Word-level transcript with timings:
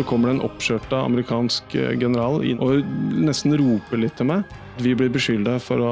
Så 0.00 0.04
kommer 0.08 0.30
det 0.30 0.34
en 0.38 0.46
oppskjørta 0.46 0.96
amerikansk 1.04 1.74
eh, 1.76 1.90
general 2.00 2.38
inn 2.48 2.60
og 2.64 2.86
nesten 3.20 3.52
roper 3.60 4.00
litt 4.00 4.14
til 4.16 4.30
meg. 4.30 4.48
Vi 4.80 4.94
blir 4.96 5.10
beskylda 5.12 5.58
for 5.60 5.84
å 5.84 5.90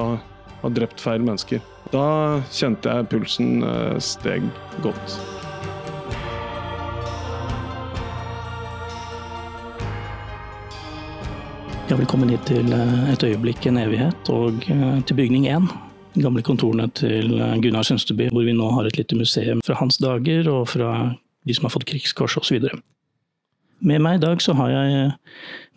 ha 0.63 0.71
drept 0.73 1.05
feil 1.05 1.21
mennesker. 1.21 1.61
Da 1.93 2.41
kjente 2.49 2.89
jeg 2.89 3.11
pulsen 3.13 3.61
eh, 3.69 4.01
steg 4.01 4.49
godt. 4.81 5.19
Ja, 11.93 12.01
velkommen 12.01 12.33
hit 12.33 12.49
til 12.49 12.73
eh, 12.73 13.13
Et 13.13 13.29
øyeblikk, 13.29 13.69
en 13.69 13.85
evighet, 13.85 14.33
og 14.33 14.65
til 14.65 15.21
bygning 15.21 15.51
1. 15.53 15.69
De 16.17 16.25
gamle 16.25 16.49
kontorene 16.49 16.89
til 16.97 17.37
Gunnar 17.61 17.85
Sønsteby, 17.85 18.33
hvor 18.33 18.49
vi 18.49 18.57
nå 18.57 18.73
har 18.73 18.89
et 18.89 18.97
lite 18.97 19.21
museum 19.21 19.61
fra 19.69 19.77
hans 19.85 20.01
dager, 20.01 20.49
og 20.49 20.71
fra 20.79 21.11
de 21.45 21.53
som 21.53 21.69
har 21.69 21.77
fått 21.77 21.93
krigskors 21.93 22.41
osv. 22.41 22.73
Med 23.79 24.03
meg 24.03 24.19
i 24.19 24.23
dag 24.23 24.41
så 24.43 24.55
har 24.59 24.73
jeg 24.73 25.11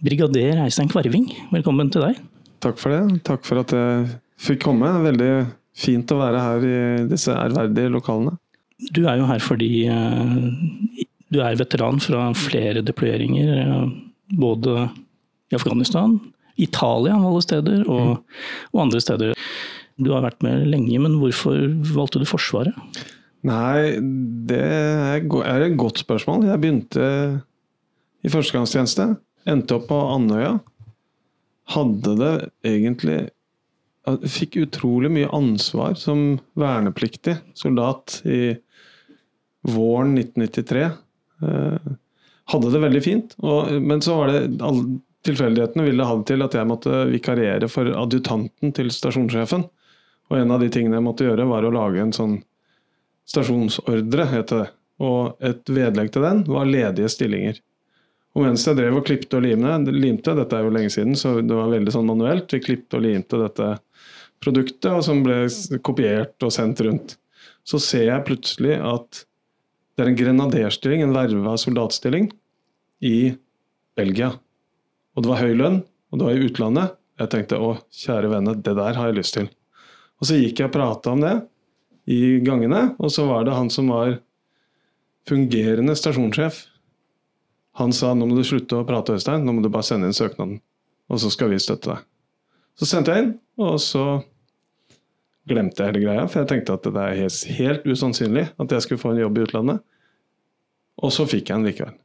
brigader 0.01 0.63
Eistein 0.63 0.89
Kvarving. 0.89 1.27
Velkommen 1.53 1.91
til 1.93 2.01
deg. 2.07 2.21
Takk 2.63 2.79
for 2.81 2.93
det. 2.93 3.19
Takk 3.27 3.43
for 3.45 3.61
at 3.61 3.73
jeg 3.75 4.07
fikk 4.41 4.63
komme. 4.65 4.89
Veldig 5.03 5.33
fint 5.77 6.09
å 6.13 6.17
være 6.17 6.41
her 6.41 6.65
i 6.65 6.79
disse 7.11 7.35
ærverdige 7.35 7.91
lokalene. 7.93 8.33
Du 8.89 9.03
er 9.05 9.19
jo 9.21 9.27
her 9.29 9.43
fordi 9.45 9.69
du 11.31 11.39
er 11.45 11.59
veteran 11.59 12.01
fra 12.01 12.31
flere 12.33 12.81
deployeringer, 12.81 13.85
både 14.33 14.87
i 15.51 15.59
Afghanistan, 15.59 16.17
Italia 16.57 17.19
av 17.19 17.27
alle 17.29 17.43
steder, 17.45 17.85
og, 17.85 18.25
og, 18.71 18.81
andre 18.81 19.03
steder. 19.03 19.37
Du 20.01 20.09
har 20.15 20.25
vært 20.25 20.41
med 20.41 20.65
lenge, 20.73 20.97
men 21.05 21.19
hvorfor 21.21 21.69
valgte 21.93 22.23
du 22.23 22.25
Forsvaret? 22.25 22.73
Nei, 23.45 24.01
det 24.49 24.61
er 24.65 25.67
et 25.67 25.77
godt 25.77 26.01
spørsmål. 26.01 26.49
Jeg 26.49 26.61
begynte 26.61 27.05
i 28.21 28.31
førstegangstjeneste. 28.31 29.07
Endte 29.49 29.77
opp 29.77 29.87
på 29.89 29.99
Andøya. 30.15 30.57
Hadde 31.75 32.17
det 32.19 32.33
egentlig 32.67 33.21
Fikk 34.01 34.55
utrolig 34.57 35.11
mye 35.13 35.27
ansvar 35.29 35.93
som 35.93 36.39
vernepliktig 36.57 37.35
soldat 37.53 38.15
i 38.25 38.55
våren 39.61 40.15
1993. 40.17 40.87
Eh, 41.45 41.91
hadde 42.49 42.71
det 42.73 42.81
veldig 42.81 43.01
fint, 43.05 43.35
men 43.77 44.01
så 44.01 44.15
var 44.17 44.33
det 44.33 44.71
Tilfeldighetene 45.21 45.85
ville 45.85 46.05
ha 46.05 46.15
det 46.17 46.25
til 46.31 46.41
at 46.41 46.55
jeg 46.57 46.65
måtte 46.65 47.03
vikariere 47.11 47.67
for 47.69 47.85
adjutanten 47.93 48.71
til 48.73 48.89
stasjonssjefen. 48.89 49.67
Og 50.31 50.37
en 50.39 50.53
av 50.55 50.63
de 50.63 50.69
tingene 50.73 50.97
jeg 50.97 51.05
måtte 51.05 51.27
gjøre, 51.27 51.45
var 51.45 51.67
å 51.67 51.73
lage 51.75 52.01
en 52.01 52.13
sånn 52.15 52.39
stasjonsordre, 53.29 54.25
het 54.31 54.53
det. 54.55 54.65
Og 55.01 55.37
et 55.45 55.69
vedlegg 55.69 56.09
til 56.13 56.25
den 56.25 56.41
var 56.49 56.65
ledige 56.69 57.09
stillinger. 57.13 57.61
Og 58.31 58.45
mens 58.45 58.63
jeg 58.63 58.77
drev 58.77 58.95
og 58.95 59.05
klipte 59.07 59.39
og 59.39 59.43
limte, 59.43 59.91
limte, 59.91 60.35
dette 60.37 60.55
er 60.55 60.63
jo 60.63 60.71
lenge 60.71 60.91
siden, 60.93 61.17
så 61.19 61.33
det 61.43 61.55
var 61.55 61.71
veldig 61.73 61.91
sånn 61.91 62.07
manuelt, 62.07 62.53
vi 62.53 62.61
klipte 62.63 62.99
og 62.99 63.03
limte 63.03 63.39
dette 63.41 63.73
produktet, 64.41 64.87
og 64.93 65.03
som 65.05 65.19
ble 65.25 65.43
kopiert 65.83 66.45
og 66.45 66.53
sendt 66.55 66.79
rundt, 66.85 67.17
så 67.67 67.79
ser 67.81 68.07
jeg 68.07 68.25
plutselig 68.29 68.77
at 68.79 69.25
det 69.95 70.05
er 70.05 70.11
en 70.13 70.17
grenaderstilling, 70.17 71.03
en 71.03 71.15
verva 71.15 71.57
soldatstilling, 71.59 72.31
i 73.01 73.33
Belgia. 73.97 74.31
Og 75.17 75.25
det 75.25 75.31
var 75.31 75.41
høy 75.41 75.55
lønn, 75.57 75.79
og 76.13 76.19
det 76.19 76.27
var 76.27 76.37
i 76.37 76.47
utlandet. 76.47 76.97
Jeg 77.21 77.31
tenkte 77.33 77.59
å, 77.61 77.71
kjære 77.93 78.29
venne, 78.31 78.55
det 78.61 78.75
der 78.77 78.97
har 78.97 79.09
jeg 79.09 79.17
lyst 79.17 79.35
til. 79.37 79.49
Og 80.21 80.29
så 80.29 80.37
gikk 80.37 80.61
jeg 80.61 80.69
og 80.69 80.75
prata 80.75 81.13
om 81.15 81.23
det 81.23 81.33
i 82.09 82.39
gangene, 82.45 82.91
og 83.01 83.11
så 83.13 83.25
var 83.29 83.45
det 83.45 83.57
han 83.57 83.69
som 83.73 83.89
var 83.91 84.15
fungerende 85.29 85.95
stasjonssjef. 85.97 86.63
Han 87.81 87.93
sa 87.95 88.13
nå 88.13 88.27
må 88.29 88.37
du 88.37 88.45
slutte 88.45 88.77
å 88.77 88.87
prate, 88.87 89.17
Øystein, 89.17 89.45
nå 89.45 89.55
må 89.57 89.63
du 89.65 89.71
bare 89.73 89.87
sende 89.87 90.09
inn 90.09 90.17
søknaden. 90.17 90.59
Og 91.11 91.21
så 91.21 91.31
skal 91.33 91.49
vi 91.51 91.59
støtte 91.61 91.95
deg. 91.95 92.03
Så 92.79 92.87
sendte 92.87 93.15
jeg 93.15 93.25
inn, 93.25 93.31
og 93.61 93.79
så 93.83 94.05
glemte 95.49 95.83
jeg 95.83 95.91
hele 95.91 96.03
greia, 96.05 96.27
for 96.29 96.43
jeg 96.43 96.51
tenkte 96.51 96.77
at 96.77 96.85
det 96.87 97.01
er 97.01 97.17
helt, 97.23 97.41
helt 97.57 97.89
usannsynlig 97.89 98.45
at 98.61 98.77
jeg 98.77 98.85
skulle 98.85 99.01
få 99.01 99.15
en 99.15 99.23
jobb 99.23 99.39
i 99.39 99.43
utlandet. 99.47 99.81
Og 101.01 101.13
så 101.15 101.25
fikk 101.27 101.49
jeg 101.49 101.57
den 101.57 101.67
likevel. 101.71 101.97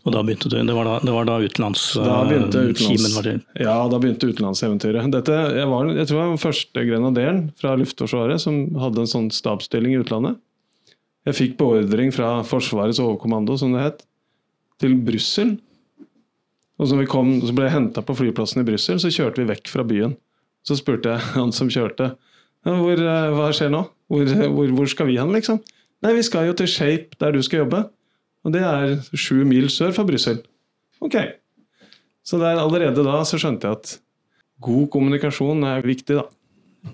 Og 0.00 0.14
da 0.14 0.22
begynte 0.24 0.48
du, 0.48 0.56
Det 0.56 0.74
var 0.74 0.86
da, 0.88 0.94
det 1.04 1.12
var 1.12 1.26
da 1.28 1.34
utenlandskimen 1.44 2.46
utenlands, 2.48 3.16
var 3.18 3.26
til? 3.26 3.40
Ja, 3.60 3.74
da 3.92 3.98
begynte 4.00 4.30
utenlandseventyret. 4.30 5.10
Dette, 5.12 5.40
jeg, 5.58 5.66
var, 5.68 5.90
jeg 5.92 6.08
tror 6.08 6.16
jeg 6.16 6.22
var 6.22 6.30
den 6.30 6.44
første 6.44 6.84
grenaderen 6.88 7.42
fra 7.60 7.74
Luftforsvaret 7.76 8.40
som 8.40 8.62
hadde 8.80 9.04
en 9.04 9.10
sånn 9.10 9.28
stabsstilling 9.34 9.92
i 9.92 10.00
utlandet. 10.00 10.38
Jeg 11.28 11.36
fikk 11.36 11.58
beordring 11.60 12.14
fra 12.16 12.38
Forsvarets 12.48 13.02
overkommando, 13.02 13.58
som 13.60 13.74
det 13.76 13.84
het, 13.84 14.00
til 14.80 14.96
Brussel. 15.04 15.54
Og 16.80 16.88
så, 16.88 16.96
kom, 17.10 17.36
så 17.44 17.52
ble 17.52 17.68
jeg 17.68 17.76
henta 17.76 18.02
på 18.04 18.16
flyplassen 18.16 18.62
i 18.62 18.66
Brussel, 18.66 19.00
så 19.02 19.12
kjørte 19.12 19.42
vi 19.42 19.50
vekk 19.50 19.68
fra 19.68 19.84
byen. 19.86 20.16
Så 20.66 20.78
spurte 20.80 21.14
jeg 21.14 21.28
han 21.38 21.52
som 21.56 21.70
kjørte 21.72 22.14
hvor, 22.60 22.92
eh, 22.92 23.30
hva 23.32 23.46
skjer 23.56 23.70
nå? 23.72 23.86
Hvor, 24.10 24.30
hvor, 24.52 24.72
hvor 24.76 24.88
skal 24.90 25.08
vi 25.08 25.16
hen, 25.16 25.32
liksom? 25.32 25.62
Nei, 26.04 26.12
vi 26.16 26.24
skal 26.24 26.48
jo 26.48 26.56
til 26.56 26.68
Shape, 26.68 27.16
der 27.20 27.32
du 27.32 27.40
skal 27.44 27.62
jobbe. 27.62 27.86
Og 28.44 28.52
det 28.52 28.60
er 28.64 28.98
sju 29.12 29.42
mil 29.48 29.68
sør 29.72 29.94
for 29.96 30.08
Brussel. 30.08 30.42
Ok. 31.04 31.16
Så 32.24 32.40
der, 32.40 32.60
allerede 32.60 33.04
da 33.04 33.20
så 33.28 33.40
skjønte 33.40 33.68
jeg 33.68 33.78
at 33.80 33.94
god 34.60 34.90
kommunikasjon 34.92 35.64
er 35.68 35.84
viktig, 35.84 36.20
da. 36.20 36.26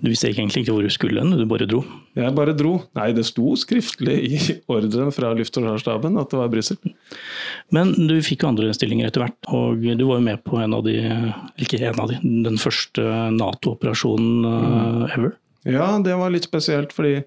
Du 0.01 0.09
visste 0.11 0.27
egentlig 0.29 0.61
ikke 0.61 0.73
hvor 0.75 0.83
du 0.83 0.91
skulle 0.91 1.21
hen, 1.21 1.31
du 1.39 1.45
bare 1.49 1.67
dro? 1.69 1.79
Jeg 2.17 2.35
bare 2.35 2.53
dro. 2.57 2.73
Nei, 2.97 3.07
det 3.15 3.23
sto 3.29 3.53
skriftlig 3.59 4.17
i 4.27 4.39
ordren 4.73 5.13
fra 5.15 5.31
Luftforsvarsstaben 5.37 6.19
at 6.19 6.33
det 6.33 6.41
var 6.41 6.51
Brussel. 6.51 6.79
Men 7.73 7.93
du 7.95 8.17
fikk 8.25 8.43
andre 8.47 8.73
stillinger 8.75 9.07
etter 9.07 9.23
hvert, 9.23 9.49
og 9.55 9.85
du 9.87 10.03
var 10.09 10.19
jo 10.19 10.25
med 10.27 10.43
på 10.43 10.59
en 10.61 10.75
av 10.75 10.83
de, 10.85 10.97
ikke 11.63 11.79
en 11.87 12.03
av 12.03 12.11
de, 12.11 12.19
den 12.45 12.59
første 12.61 13.05
Nato-operasjonen 13.37 14.43
mm. 14.43 15.07
ever? 15.15 15.33
Ja, 15.67 15.89
det 16.03 16.19
var 16.19 16.35
litt 16.35 16.47
spesielt, 16.47 16.93
fordi 16.95 17.21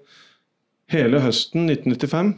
hele 0.93 1.21
høsten 1.25 1.67
1995 1.69 2.35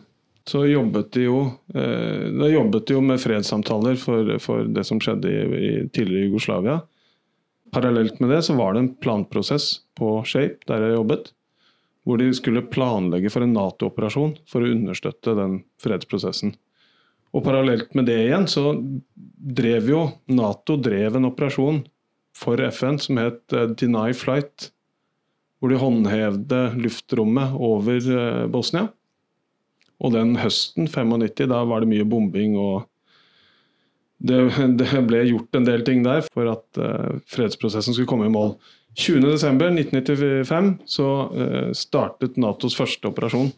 så 0.48 0.66
jobbet 0.68 1.14
de 1.16 1.28
jo, 1.30 1.44
eh, 1.76 2.28
de 2.36 2.50
jobbet 2.52 2.92
jo 2.92 3.00
med 3.04 3.22
fredssamtaler 3.24 3.96
for, 4.00 4.34
for 4.44 4.68
det 4.68 4.84
som 4.88 5.00
skjedde 5.04 5.30
i, 5.32 5.44
i, 5.44 5.70
tidligere 5.96 6.28
Jugoslavia. 6.28 6.82
Parallelt 7.74 8.20
med 8.22 8.30
det 8.30 8.44
så 8.46 8.54
var 8.58 8.74
det 8.74 8.84
en 8.84 8.92
planprosess 9.02 9.80
på 9.98 10.20
Shape, 10.30 10.62
der 10.70 10.84
jeg 10.86 10.98
jobbet, 10.98 11.32
hvor 12.06 12.20
de 12.20 12.28
skulle 12.36 12.66
planlegge 12.70 13.32
for 13.34 13.46
en 13.46 13.56
Nato-operasjon 13.56 14.36
for 14.50 14.62
å 14.62 14.74
understøtte 14.76 15.34
den 15.40 15.62
fredsprosessen. 15.82 16.54
Og 17.34 17.42
Parallelt 17.46 17.96
med 17.98 18.06
det 18.12 18.20
igjen 18.28 18.46
så 18.52 18.76
drev 19.18 19.90
jo 19.90 20.04
Nato 20.30 20.78
drev 20.78 21.18
en 21.18 21.32
operasjon 21.32 21.82
for 22.38 22.62
FN 22.70 23.00
som 23.02 23.20
het 23.22 23.54
eh, 23.54 23.72
Deny 23.80 24.14
Flight, 24.18 24.70
hvor 25.58 25.72
de 25.72 25.80
håndhevde 25.82 26.62
luftrommet 26.78 27.56
over 27.58 27.98
eh, 27.98 28.46
Bosnia. 28.54 28.90
Og 30.04 30.14
den 30.14 30.36
høsten 30.38 30.90
95, 30.90 31.48
da 31.50 31.64
var 31.70 31.82
det 31.82 31.90
mye 31.94 32.08
bombing 32.10 32.58
og 32.60 32.84
det, 34.24 34.38
det 34.80 35.02
ble 35.08 35.24
gjort 35.28 35.60
en 35.60 35.68
del 35.68 35.84
ting 35.88 36.04
der 36.06 36.24
for 36.30 36.52
at 36.54 36.80
uh, 36.80 37.20
fredsprosessen 37.30 37.96
skulle 37.96 38.10
komme 38.10 38.30
i 38.30 38.34
mål. 38.34 38.56
20.12.1995 39.00 40.74
så 40.90 41.08
uh, 41.34 41.72
startet 41.76 42.38
Natos 42.40 42.78
første 42.78 43.10
operasjon 43.10 43.52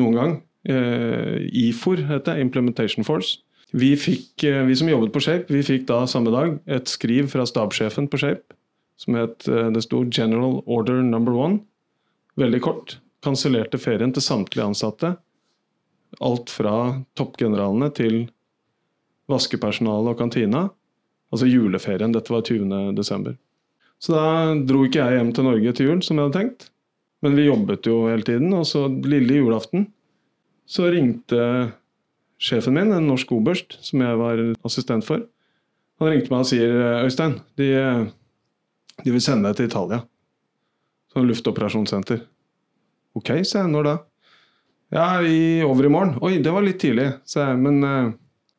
noen 0.00 0.18
gang. 0.18 0.36
Uh, 0.68 1.42
IFOR 1.50 2.04
heter 2.08 2.34
det, 2.34 2.46
Implementation 2.46 3.06
Force. 3.06 3.40
Vi, 3.76 3.90
fikk, 3.98 4.44
vi 4.44 4.76
som 4.78 4.88
jobbet 4.88 5.10
på 5.12 5.20
Shape, 5.24 5.50
vi 5.52 5.64
fikk 5.66 5.88
da 5.88 6.04
samme 6.08 6.30
dag 6.30 6.54
et 6.70 6.86
skriv 6.88 7.26
fra 7.32 7.44
stabssjefen 7.48 8.06
på 8.08 8.20
Shape 8.22 8.56
som 8.96 9.16
het 9.18 9.48
eh, 9.48 9.70
Det 9.70 9.82
sto 9.84 10.04
'General 10.04 10.62
Order 10.66 11.02
Number 11.02 11.32
One'. 11.32 11.60
Veldig 12.36 12.62
kort. 12.62 12.98
Kansellerte 13.22 13.78
ferien 13.78 14.12
til 14.12 14.22
samtlige 14.22 14.66
ansatte. 14.66 15.16
Alt 16.20 16.50
fra 16.50 17.02
toppgeneralene 17.16 17.90
til 17.94 18.28
vaskepersonale 19.30 20.12
og 20.12 20.20
kantina. 20.20 20.66
Altså 21.34 21.48
juleferien. 21.50 22.14
Dette 22.14 22.32
var 22.32 22.44
20. 22.46 22.94
desember. 22.96 23.36
Så 24.02 24.14
da 24.14 24.54
dro 24.68 24.84
ikke 24.86 25.02
jeg 25.02 25.18
hjem 25.18 25.32
til 25.34 25.46
Norge 25.48 25.72
til 25.76 25.90
jul, 25.90 26.02
som 26.04 26.18
jeg 26.18 26.28
hadde 26.28 26.38
tenkt. 26.38 26.68
Men 27.24 27.36
vi 27.38 27.48
jobbet 27.48 27.88
jo 27.88 28.04
hele 28.10 28.26
tiden. 28.26 28.52
Og 28.54 28.66
så 28.68 28.86
lille 28.88 29.40
julaften 29.40 29.88
så 30.66 30.90
ringte 30.90 31.40
sjefen 32.42 32.74
min, 32.76 32.92
en 32.92 33.06
norsk 33.08 33.30
oberst, 33.32 33.78
som 33.86 34.02
jeg 34.04 34.20
var 34.20 34.42
assistent 34.66 35.06
for. 35.06 35.22
Han 36.02 36.12
ringte 36.12 36.32
meg 36.32 36.42
og 36.44 36.48
sier 36.50 36.74
Øystein, 37.06 37.38
de, 37.56 37.70
de 39.00 39.14
vil 39.14 39.22
sende 39.24 39.48
deg 39.48 39.56
til 39.56 39.70
Italia. 39.70 40.02
Sånn 41.14 41.28
luftoperasjonssenter. 41.30 42.20
Ok, 43.16 43.32
sa 43.48 43.62
jeg. 43.62 43.72
Når 43.72 43.88
da? 43.88 43.94
Ja, 44.92 45.06
i, 45.24 45.62
over 45.64 45.88
i 45.88 45.92
morgen. 45.92 46.18
Oi, 46.20 46.36
det 46.44 46.52
var 46.52 46.66
litt 46.66 46.82
tidlig, 46.82 47.08
sa 47.26 47.48
jeg. 47.48 47.62
Men 47.62 47.80
eh, 47.86 48.10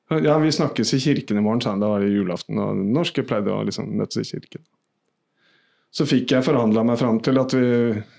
ja, 0.09 0.38
vi 0.39 0.51
snakkes 0.51 0.94
i 0.94 1.00
kirken 1.04 1.38
i 1.38 1.44
morgen, 1.44 1.62
sa 1.62 1.74
han. 1.74 1.83
Da 1.83 1.92
var 1.92 2.04
det 2.04 2.13
julaften, 2.13 2.59
og 2.63 2.80
norske 2.80 3.25
pleide 3.27 3.51
å 3.51 3.63
liksom 3.68 3.89
møtes 4.00 4.21
i 4.24 4.30
kirken. 4.30 4.63
Så 5.92 6.07
fikk 6.07 6.31
jeg 6.31 6.45
forhandla 6.45 6.83
meg 6.88 7.00
fram 7.00 7.19
til 7.24 7.39
at 7.42 7.56
vi, 7.56 7.68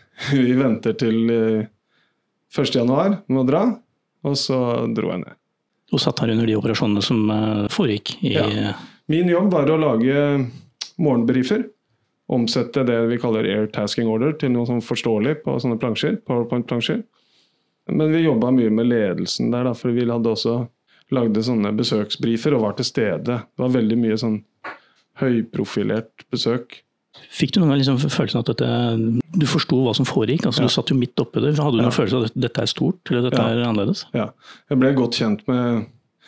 vi 0.37 0.55
venter 0.59 0.97
til 1.01 1.33
eh, 1.33 1.69
1. 2.53 2.75
januar 2.75 3.21
med 3.27 3.43
å 3.43 3.49
dra, 3.49 3.65
og 4.27 4.39
så 4.41 4.61
dro 4.95 5.13
jeg 5.13 5.25
ned. 5.25 5.35
Og 5.89 6.03
satt 6.03 6.21
her 6.21 6.35
under 6.35 6.49
de 6.49 6.57
operasjonene 6.59 7.05
som 7.05 7.25
eh, 7.33 7.67
foregikk 7.73 8.19
i 8.21 8.37
Ja. 8.37 8.77
Min 9.09 9.31
jobb 9.31 9.55
var 9.55 9.71
å 9.73 9.79
lage 9.81 10.23
morgenbriefer. 11.01 11.63
Omsette 12.29 12.83
det 12.85 12.99
vi 13.09 13.17
kaller 13.17 13.47
air 13.49 13.71
tasking 13.73 14.11
order 14.13 14.35
til 14.37 14.53
noe 14.53 14.69
sånn 14.69 14.83
forståelig 14.85 15.39
på 15.47 15.55
sånne 15.63 15.79
plansjer, 15.81 16.19
powerpoint-plansjer. 16.29 17.01
Men 17.89 18.13
vi 18.13 18.27
jobba 18.27 18.51
mye 18.53 18.69
med 18.69 18.91
ledelsen 18.91 19.49
der, 19.55 19.65
da, 19.65 19.73
for 19.73 19.97
vi 19.97 20.05
hadde 20.05 20.35
også 20.35 20.59
lagde 21.15 21.43
sånne 21.45 21.71
besøksbriefer 21.77 22.55
og 22.57 22.63
var 22.67 22.73
til 22.79 22.85
stede. 22.85 23.25
Det 23.25 23.63
var 23.63 23.69
veldig 23.75 23.97
mye 23.99 24.19
sånn 24.21 24.43
høyprofilert 25.23 26.27
besøk. 26.33 26.83
Fikk 27.35 27.53
du 27.55 27.61
noen 27.61 27.73
gang 27.73 27.81
liksom 27.81 27.99
følelsen 28.13 28.43
at 28.45 28.51
dette, 28.53 28.69
du 29.41 29.47
forsto 29.51 29.81
hva 29.83 29.95
som 29.97 30.07
foregikk? 30.07 30.45
altså 30.47 30.63
Ja. 30.63 30.69
Du 30.69 30.75
satt 30.75 30.91
jo 30.93 30.97
midt 30.99 31.17
oppi 31.19 31.41
det. 31.43 31.57
Hadde 31.59 31.73
du 31.79 31.83
Ja. 31.83 31.89
noen 31.89 31.97
følelse 31.97 32.17
av 32.17 32.25
at 32.27 32.35
dette 32.39 32.63
er 32.63 32.67
stort, 32.67 33.01
eller 33.11 33.23
dette 33.31 33.41
Ja. 33.41 33.49
er 33.49 33.65
annerledes? 33.67 34.05
Ja. 34.15 34.31
Jeg 34.71 34.79
ble 34.79 34.95
godt 34.95 35.15
kjent 35.19 35.47
med 35.49 35.87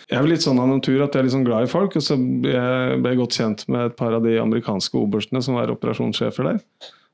Jeg 0.08 0.18
er 0.18 0.26
litt 0.26 0.40
sånn 0.40 0.58
av 0.58 0.66
natur 0.66 1.02
at 1.04 1.12
jeg 1.12 1.20
er 1.20 1.22
litt 1.24 1.32
sånn 1.32 1.44
glad 1.44 1.62
i 1.62 1.66
folk. 1.66 1.94
Og 1.94 2.02
så 2.02 2.16
ble 2.16 3.10
jeg 3.10 3.18
godt 3.18 3.36
kjent 3.36 3.68
med 3.68 3.86
et 3.86 3.96
par 3.96 4.12
av 4.14 4.22
de 4.22 4.38
amerikanske 4.40 4.94
oberstene 4.94 5.42
som 5.42 5.54
var 5.54 5.68
operasjonssjefer 5.68 6.42
der. 6.42 6.60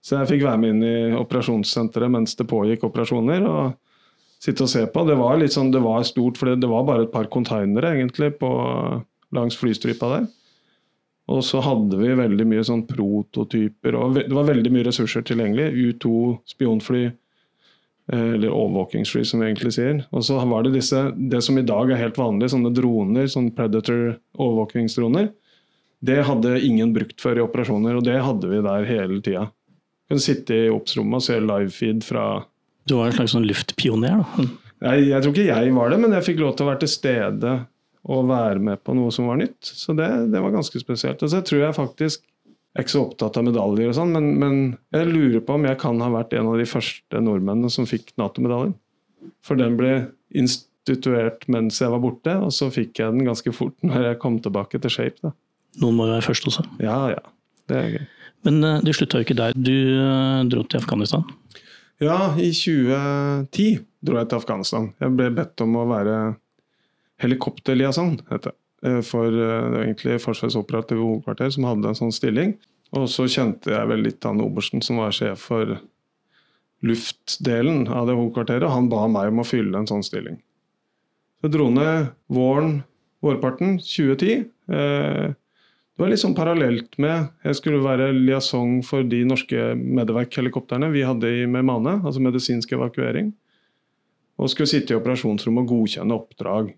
Så 0.02 0.16
jeg 0.24 0.28
fikk 0.40 0.46
være 0.46 0.58
med 0.60 0.70
inn 0.70 0.82
i 0.84 1.16
operasjonssenteret 1.18 2.08
mens 2.10 2.36
det 2.36 2.46
pågikk 2.46 2.84
operasjoner. 2.84 3.44
og 3.46 3.74
sitte 4.42 4.66
og 4.66 4.70
se 4.70 4.84
på. 4.90 5.04
Det 5.08 5.16
var 5.18 5.38
litt 5.40 5.54
sånn, 5.54 5.72
det 5.74 5.82
var 5.84 6.06
stort, 6.06 6.38
for 6.40 6.52
det, 6.52 6.70
var 6.70 6.86
bare 6.88 7.06
et 7.06 7.12
par 7.14 7.28
konteinere 7.32 7.94
egentlig 7.96 8.34
på, 8.40 8.50
langs 9.36 9.58
flystripa 9.58 10.10
der. 10.12 10.26
Og 11.32 11.42
så 11.42 11.58
hadde 11.64 11.98
vi 11.98 12.12
veldig 12.14 12.46
mye 12.46 12.64
sånn 12.66 12.84
prototyper, 12.86 13.96
og 13.98 14.18
det 14.20 14.34
var 14.34 14.46
veldig 14.46 14.70
mye 14.74 14.86
ressurser 14.86 15.24
tilgjengelig. 15.26 15.72
U2 15.74 16.10
spionfly, 16.52 17.02
eh, 18.12 18.28
eller 18.36 18.52
overvåkingsfly 18.52 19.24
som 19.26 19.42
vi 19.42 19.48
egentlig 19.48 19.74
sier. 19.74 20.04
Og 20.14 20.22
så 20.28 20.38
var 20.38 20.62
det 20.62 20.76
disse, 20.76 21.08
det 21.16 21.42
som 21.42 21.58
i 21.58 21.66
dag 21.66 21.90
er 21.90 22.04
helt 22.04 22.20
vanlig, 22.20 22.52
sånne 22.54 22.70
droner, 22.76 23.26
sånn 23.32 23.50
Predator 23.56 24.20
overvåkingsdroner. 24.38 25.32
Det 26.06 26.20
hadde 26.28 26.60
ingen 26.62 26.92
brukt 26.94 27.18
før 27.18 27.40
i 27.40 27.46
operasjoner, 27.46 27.98
og 27.98 28.06
det 28.06 28.20
hadde 28.22 28.52
vi 28.52 28.62
der 28.62 28.86
hele 28.86 29.18
tida. 29.24 29.48
Kunne 30.06 30.22
sitte 30.22 30.54
i 30.54 30.70
obs-rommet 30.70 31.18
og 31.18 31.26
se 31.26 31.40
livefeed 31.42 32.06
fra 32.06 32.26
Du 32.86 32.96
var 32.98 33.10
en 33.10 33.16
slags 33.16 33.34
sånn 33.34 33.46
luftpioner. 33.48 34.20
da. 34.22 34.46
jeg, 34.92 35.08
jeg 35.10 35.22
tror 35.22 35.34
ikke 35.34 35.48
jeg 35.48 35.74
var 35.76 35.92
det, 35.92 35.98
men 36.02 36.14
jeg 36.16 36.26
fikk 36.28 36.42
lov 36.42 36.54
til 36.56 36.66
å 36.66 36.70
være 36.70 36.84
til 36.84 36.92
stede 36.92 37.56
og 38.06 38.28
være 38.28 38.62
med 38.62 38.82
på 38.86 38.94
noe 38.94 39.10
som 39.14 39.26
var 39.30 39.40
nytt. 39.40 39.58
Så 39.66 39.94
det, 39.98 40.06
det 40.30 40.42
var 40.42 40.54
ganske 40.54 40.80
spesielt. 40.80 41.22
Og 41.22 41.32
så 41.32 41.42
tror 41.46 41.64
jeg 41.64 41.78
faktisk 41.78 42.26
Jeg 42.76 42.82
er 42.82 42.84
ikke 42.84 42.92
så 42.92 43.04
opptatt 43.06 43.36
av 43.40 43.44
medaljer 43.46 43.88
og 43.88 43.94
sånn, 43.96 44.10
men, 44.12 44.26
men 44.36 44.56
jeg 44.92 45.06
lurer 45.08 45.40
på 45.40 45.54
om 45.56 45.62
jeg 45.64 45.78
kan 45.80 46.00
ha 46.04 46.10
vært 46.12 46.34
en 46.36 46.50
av 46.50 46.58
de 46.60 46.66
første 46.68 47.22
nordmennene 47.24 47.70
som 47.72 47.86
fikk 47.88 48.10
Nato-medaljen. 48.20 48.74
For 49.40 49.56
den 49.56 49.78
ble 49.78 49.94
instituert 50.36 51.46
mens 51.48 51.80
jeg 51.80 51.88
var 51.94 52.02
borte, 52.04 52.34
og 52.36 52.52
så 52.52 52.68
fikk 52.68 53.00
jeg 53.00 53.14
den 53.16 53.24
ganske 53.24 53.54
fort 53.56 53.72
når 53.80 54.10
jeg 54.10 54.18
kom 54.20 54.36
tilbake 54.44 54.82
til 54.84 54.92
Shape. 54.92 55.16
Da. 55.24 55.32
Noen 55.80 55.96
må 55.96 56.10
jo 56.10 56.18
være 56.18 56.26
først 56.28 56.50
også. 56.52 56.66
Ja, 56.84 56.98
ja. 57.14 57.24
Det 57.66 57.80
er 57.80 57.88
gøy. 57.94 58.04
Men 58.44 58.60
uh, 58.60 58.76
du 58.84 58.92
slutta 58.92 59.22
jo 59.22 59.26
ikke 59.26 59.38
der. 59.40 59.56
Du 59.56 59.72
uh, 59.96 60.44
dro 60.52 60.62
til 60.68 60.84
Afghanistan. 60.84 61.24
Ja, 62.02 62.34
i 62.36 62.50
2010 62.52 63.78
dro 64.04 64.18
jeg 64.20 64.28
til 64.28 64.36
Afghanistan. 64.40 64.90
Jeg 65.00 65.14
ble 65.16 65.30
bedt 65.32 65.62
om 65.64 65.78
å 65.80 65.86
være 65.88 66.16
helikopterliaison, 67.22 68.18
heter 68.28 68.52
det. 68.52 68.56
Eh, 68.84 69.00
For 69.06 69.32
eh, 69.32 69.68
det 69.70 69.72
var 69.72 69.84
egentlig 69.86 70.18
Forsvarets 70.20 70.58
operative 70.60 71.00
hovedkvarter 71.00 71.54
som 71.54 71.64
hadde 71.68 71.88
en 71.92 71.98
sånn 71.98 72.12
stilling. 72.14 72.56
Og 72.96 73.08
så 73.10 73.24
kjente 73.30 73.72
jeg 73.72 73.88
vel 73.90 74.04
litt 74.04 74.24
han 74.28 74.42
obersten 74.44 74.84
som 74.84 75.00
var 75.00 75.14
sjef 75.16 75.48
for 75.48 75.78
luftdelen 76.86 77.86
av 77.88 78.06
det 78.10 78.18
hovedkvarteret. 78.18 78.66
og 78.68 78.74
Han 78.76 78.90
ba 78.92 79.06
meg 79.08 79.32
om 79.32 79.40
å 79.42 79.48
fylle 79.48 79.80
en 79.80 79.88
sånn 79.88 80.04
stilling. 80.06 80.36
Så 81.40 81.48
jeg 81.48 81.56
dro 81.56 81.70
ned 81.72 82.12
våren, 82.32 82.82
vårparten 83.24 83.78
2010. 83.80 84.46
Eh, 84.68 85.32
Det 85.96 86.04
var 86.04 86.10
litt 86.12 86.20
sånn 86.20 86.36
parallelt 86.36 86.98
med 87.00 87.30
Jeg 87.46 87.56
skulle 87.56 87.80
være 87.80 88.10
liaison 88.12 88.82
for 88.84 89.06
de 89.08 89.22
norske 89.24 89.70
Medevac-helikoptrene 89.80 90.90
vi 90.92 91.06
hadde 91.08 91.30
i 91.32 91.46
Meymaneh, 91.48 92.02
altså 92.04 92.20
medisinsk 92.20 92.74
evakuering. 92.76 93.30
Og 94.36 94.52
skulle 94.52 94.68
sitte 94.68 94.92
i 94.92 94.98
operasjonsrommet 94.98 95.64
og 95.64 95.70
godkjenne 95.72 96.18
oppdrag 96.18 96.74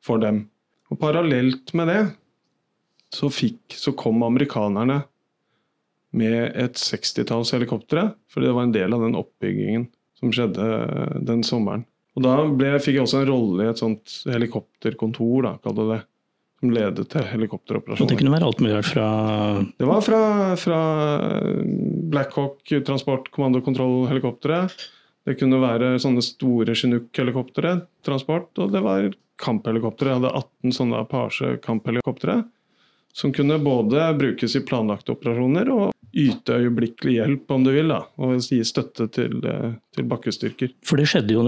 for 0.00 0.22
dem. 0.22 0.46
Og 0.88 0.96
parallelt 1.02 1.74
med 1.76 1.92
det 1.92 2.00
så, 3.12 3.28
fikk, 3.28 3.76
så 3.76 3.92
kom 3.92 4.24
amerikanerne 4.24 5.02
med 6.16 6.56
et 6.56 6.80
60-talls 6.80 7.52
helikoptre, 7.52 8.06
fordi 8.32 8.48
det 8.48 8.54
var 8.56 8.68
en 8.68 8.74
del 8.74 8.96
av 8.96 9.04
den 9.04 9.18
oppbyggingen 9.20 9.84
som 10.16 10.32
skjedde 10.32 10.64
eh, 10.78 11.18
den 11.28 11.44
sommeren. 11.44 11.84
Og 12.16 12.24
Da 12.24 12.38
ble, 12.48 12.72
fikk 12.80 12.98
jeg 12.98 13.04
også 13.04 13.22
en 13.22 13.28
rolle 13.28 13.66
i 13.66 13.70
et 13.72 13.80
sånt 13.80 14.16
helikopterkontor, 14.28 15.44
da, 15.44 15.52
kall 15.60 15.76
det 15.76 15.86
det, 15.92 16.00
som 16.62 16.70
ledet 16.70 17.10
Og 18.06 18.08
det 18.08 18.18
kunne 18.20 18.32
være 18.32 18.46
alt 18.46 18.62
mulig 18.62 18.76
rart 18.76 18.90
fra 18.92 19.06
Det 19.78 19.88
var 19.88 20.04
fra, 20.06 20.20
fra 20.60 20.80
Blackhawk 22.12 22.74
transportkommandokontrollhelikoptre. 22.86 24.62
Det 25.26 25.36
kunne 25.38 25.58
være 25.62 25.96
sånne 26.02 26.22
store 26.22 26.74
Chinook-helikoptre, 26.78 27.76
transport, 28.06 28.50
og 28.62 28.72
det 28.74 28.82
var 28.84 29.10
kamphelikoptre. 29.42 30.10
Jeg 30.10 30.20
hadde 30.20 30.34
18 30.38 30.76
sånne 30.78 31.02
Apache 31.02 31.56
kamphelikoptre 31.62 32.42
som 33.12 33.32
kunne 33.32 33.58
både 33.62 34.06
brukes 34.18 34.56
i 34.56 34.60
planlagte 34.64 35.12
operasjoner 35.12 35.68
og 35.72 35.90
yte 36.12 36.58
øyeblikkelig 36.60 37.14
hjelp, 37.18 37.50
om 37.54 37.64
du 37.64 37.70
vil, 37.72 37.88
da, 37.88 38.02
og 38.20 38.34
gi 38.44 38.58
støtte 38.64 39.06
til, 39.12 39.38
eh, 39.48 39.72
til 39.96 40.04
bakkestyrker. 40.08 40.72
For 40.84 40.96
det 41.00 41.06
skjedde 41.08 41.32
jo, 41.32 41.42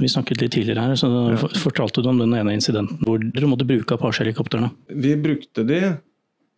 vi 0.00 0.08
snakket 0.08 0.40
litt 0.42 0.52
tidligere 0.56 0.80
her, 0.86 0.96
så 0.96 1.08
Ja. 1.30 1.36
fortalte 1.60 2.02
du 2.02 2.08
om 2.08 2.18
den 2.18 2.32
ene 2.32 2.52
incidenten 2.56 2.98
hvor 3.04 3.18
dere 3.20 3.48
måtte 3.48 3.66
bruke 3.68 3.96
Apache-helikoptrene. 3.98 4.70
Vi 4.88 5.14
brukte 5.16 5.66
de 5.66 5.98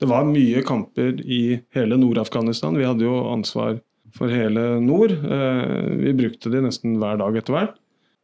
Det 0.01 0.09
var 0.09 0.25
mye 0.25 0.63
kamper 0.65 1.21
i 1.21 1.61
hele 1.75 1.99
Nord-Afghanistan. 1.99 2.75
Vi 2.75 2.85
hadde 2.85 3.01
jo 3.05 3.19
ansvar 3.35 3.83
for 4.15 4.29
hele 4.29 4.81
nord. 4.81 5.11
Eh, 5.11 5.97
Vi 5.99 6.13
brukte 6.15 6.51
de 6.51 6.63
nesten 6.63 6.97
hver 6.97 7.19
dag 7.19 7.37
etter 7.37 7.53
hvert. 7.53 7.75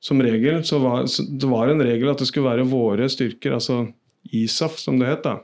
Som 0.01 0.19
regel 0.23 0.63
så 0.65 0.81
var 0.81 1.03
det 1.05 1.45
var 1.45 1.69
en 1.69 1.79
regel 1.81 2.09
at 2.09 2.17
det 2.17 2.29
skulle 2.29 2.49
være 2.49 2.65
våre 2.67 3.05
styrker, 3.11 3.53
altså 3.53 3.93
ISAF 4.33 4.79
som 4.79 4.99
det 4.99 5.07
het, 5.09 5.23
da. 5.25 5.41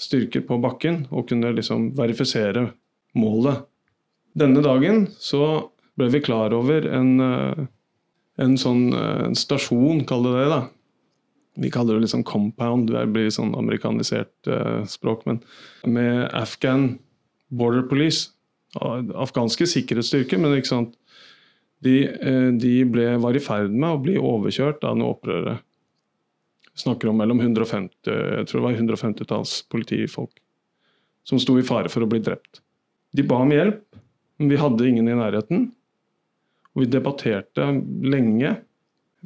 Styrker 0.00 0.44
på 0.44 0.58
bakken, 0.60 1.06
og 1.10 1.28
kunne 1.30 1.54
liksom 1.56 1.90
verifisere 1.96 2.68
målet. 3.16 3.64
Denne 4.36 4.60
dagen 4.64 5.06
så 5.16 5.70
ble 5.96 6.10
vi 6.12 6.20
klar 6.20 6.52
over 6.52 6.84
en, 6.92 7.20
eh, 7.24 7.62
en 8.44 8.56
sånn 8.60 8.90
eh, 8.92 9.22
en 9.30 9.38
stasjon, 9.38 10.04
kall 10.08 10.28
det 10.28 10.34
det, 10.36 10.48
da 10.52 10.64
vi 11.56 11.70
kaller 11.72 11.96
det 11.96 12.06
liksom 12.06 12.24
compound, 12.28 12.90
det 12.92 13.06
blir 13.12 13.30
sånn 13.32 13.54
amerikanisert 13.56 14.48
eh, 14.50 14.84
språk, 14.88 15.24
men 15.28 15.40
med 15.88 16.26
Afghan 16.36 16.98
Border 17.48 17.86
Police, 17.88 18.30
afghanske 18.76 19.64
sikkerhetsstyrker, 19.70 20.40
men 20.42 20.58
ikke 20.58 20.68
sant, 20.68 20.96
de, 21.84 22.02
de 22.60 22.72
ble, 22.88 23.06
var 23.22 23.36
i 23.36 23.40
ferd 23.40 23.72
med 23.72 23.88
å 23.88 24.02
bli 24.02 24.16
overkjørt 24.20 24.84
av 24.84 24.98
noen 24.98 25.14
opprørere. 25.14 25.58
Snakker 26.76 27.08
om 27.08 27.16
mellom 27.16 27.40
150, 27.40 27.90
jeg 28.04 28.48
tror 28.48 28.60
det 28.60 28.66
var 28.66 28.80
150-talls 28.80 29.62
politifolk 29.72 30.34
som 31.26 31.40
sto 31.42 31.56
i 31.58 31.64
fare 31.66 31.90
for 31.90 32.04
å 32.04 32.10
bli 32.10 32.20
drept. 32.22 32.60
De 33.16 33.24
ba 33.26 33.40
om 33.42 33.50
hjelp, 33.50 33.82
men 34.38 34.52
vi 34.52 34.58
hadde 34.60 34.86
ingen 34.86 35.08
i 35.08 35.16
nærheten. 35.16 35.70
Og 36.76 36.84
vi 36.84 36.90
debatterte 36.92 37.66
lenge 38.04 38.52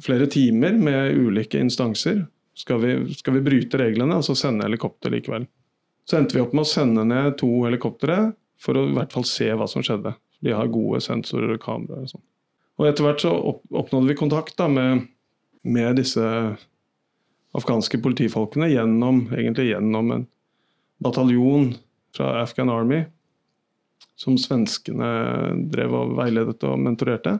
flere 0.01 0.25
timer 0.31 0.77
med 0.79 1.17
ulike 1.19 1.59
instanser. 1.61 2.23
Skal 2.57 2.81
vi, 2.81 2.93
skal 3.19 3.37
vi 3.37 3.43
bryte 3.45 3.79
reglene 3.79 4.17
og 4.17 4.25
så 4.25 4.35
sende 4.39 4.65
helikopter 4.65 5.13
likevel? 5.13 5.45
Så 6.09 6.17
endte 6.17 6.37
vi 6.37 6.41
opp 6.43 6.55
med 6.57 6.65
å 6.65 6.71
sende 6.71 7.05
ned 7.05 7.37
to 7.39 7.49
helikoptre 7.67 8.31
for 8.61 8.77
å 8.77 8.87
i 8.89 8.95
hvert 8.95 9.13
fall 9.13 9.27
se 9.27 9.51
hva 9.53 9.67
som 9.69 9.85
skjedde. 9.85 10.15
De 10.41 10.55
har 10.55 10.71
gode 10.73 11.03
sensorer 11.05 11.53
og 11.53 11.61
kameraer. 11.61 12.07
Og 12.07 12.15
sånn. 12.15 12.25
Og 12.81 12.87
etter 12.89 13.05
hvert 13.05 13.21
så 13.21 13.31
opp, 13.35 13.61
oppnådde 13.69 14.09
vi 14.09 14.17
kontakt 14.17 14.57
da, 14.57 14.65
med, 14.71 15.05
med, 15.61 15.99
disse 15.99 16.25
afghanske 17.57 17.99
politifolkene 18.03 18.69
gjennom, 18.71 19.25
egentlig 19.35 19.71
gjennom 19.71 20.13
en 20.15 20.27
bataljon 21.03 21.73
fra 22.15 22.41
Afghan 22.43 22.71
Army 22.71 23.01
som 24.19 24.37
svenskene 24.37 25.09
drev 25.73 25.95
og 25.97 26.15
veiledet 26.19 26.61
og 26.67 26.79
mentorerte. 26.81 27.39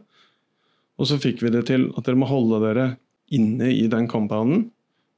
Og 0.98 1.10
så 1.10 1.18
fikk 1.22 1.44
vi 1.46 1.54
det 1.54 1.66
til 1.70 1.90
at 1.96 2.06
dere 2.08 2.20
må 2.20 2.30
holde 2.30 2.62
dere 2.64 2.88
inne 3.32 3.70
i 3.72 3.86
den 3.92 4.10
compounden, 4.12 4.70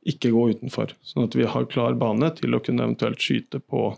ikke 0.04 0.34
gå 0.36 0.50
utenfor. 0.54 0.92
Sånn 1.08 1.30
at 1.30 1.38
vi 1.38 1.48
har 1.48 1.70
klar 1.72 1.96
bane 2.00 2.30
til 2.36 2.56
å 2.56 2.62
kunne 2.64 2.84
eventuelt 2.86 3.24
skyte 3.24 3.62
på 3.64 3.94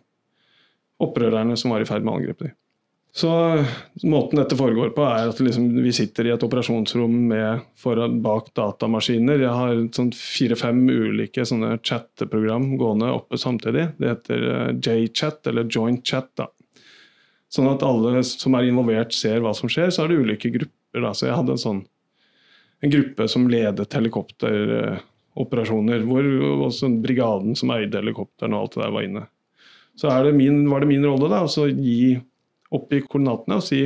opprørerne 1.02 1.58
som 1.60 1.74
var 1.74 1.84
i 1.84 1.90
ferd 1.90 2.06
med 2.06 2.14
å 2.14 2.20
angripe 2.22 2.48
dem. 2.48 2.56
Så 3.16 3.64
Måten 4.04 4.42
dette 4.42 4.58
foregår 4.60 4.90
på, 4.92 5.04
er 5.08 5.30
at 5.32 5.38
liksom, 5.40 5.70
vi 5.80 5.94
sitter 5.96 6.28
i 6.28 6.34
et 6.34 6.42
operasjonsrom 6.44 7.14
med 7.30 7.62
foran, 7.80 8.18
bak 8.24 8.50
datamaskiner. 8.60 9.40
Jeg 9.40 9.54
har 9.56 9.80
fire-fem 10.20 10.90
ulike 10.92 11.46
sånne 11.48 11.78
chatteprogram 11.80 12.78
gående 12.82 13.14
oppe 13.16 13.38
samtidig. 13.40 13.86
Det 14.02 14.10
heter 14.12 14.40
eh, 14.50 14.74
J-chat, 14.84 15.48
eller 15.48 15.64
joint 15.72 16.04
chat. 16.04 16.28
da. 16.36 16.50
Sånn 17.48 17.72
at 17.72 17.88
alle 17.88 18.20
som 18.28 18.52
er 18.60 18.68
involvert, 18.68 19.16
ser 19.16 19.40
hva 19.46 19.54
som 19.56 19.72
skjer. 19.72 19.96
Så 19.96 20.04
er 20.04 20.12
det 20.12 20.20
ulike 20.20 20.52
grupper. 20.52 21.00
Da. 21.08 21.16
Så 21.16 21.24
jeg 21.30 21.40
hadde 21.40 21.56
en 21.56 21.66
sånn 21.66 21.82
en 22.84 22.92
gruppe 22.92 23.24
som 23.32 23.48
ledet 23.48 23.96
helikopteroperasjoner. 23.96 26.04
Hvor 26.12 26.24
også 26.68 26.92
brigaden 27.00 27.56
som 27.56 27.72
eide 27.80 28.04
helikopterne 28.04 28.60
og 28.60 28.68
alt 28.68 28.76
det 28.76 28.84
der 28.84 28.92
var 29.00 29.08
inne. 29.08 29.24
Så 29.96 30.12
det 30.28 30.36
min, 30.36 30.68
var 30.68 30.84
det 30.84 30.92
min 30.92 31.08
rolle 31.08 31.32
da, 31.32 31.48
å 31.48 31.72
gi 31.72 32.20
oppgi 32.76 33.02
koordinatene 33.06 33.60
og 33.60 33.66
si 33.66 33.82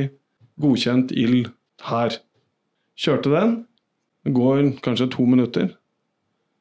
godkjent 0.60 1.14
ild 1.16 1.50
her. 1.88 2.16
Kjørte 3.00 3.32
den. 3.32 3.54
Det 4.26 4.34
går 4.36 4.66
kanskje 4.84 5.10
to 5.14 5.24
minutter. 5.28 5.70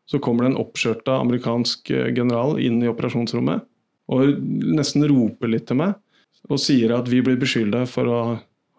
Så 0.09 0.21
kommer 0.23 0.45
det 0.45 0.53
en 0.53 0.61
oppskjørta 0.61 1.19
amerikansk 1.19 1.91
eh, 1.93 2.13
general 2.15 2.57
inn 2.61 2.79
i 2.81 2.89
operasjonsrommet 2.89 3.65
og 4.09 4.39
nesten 4.65 5.05
roper 5.09 5.51
litt 5.51 5.67
til 5.69 5.77
meg 5.83 5.97
og 6.49 6.61
sier 6.61 6.95
at 6.95 7.09
vi 7.11 7.19
blir 7.21 7.37
beskylda 7.37 7.83
for 7.89 8.09
å 8.09 8.19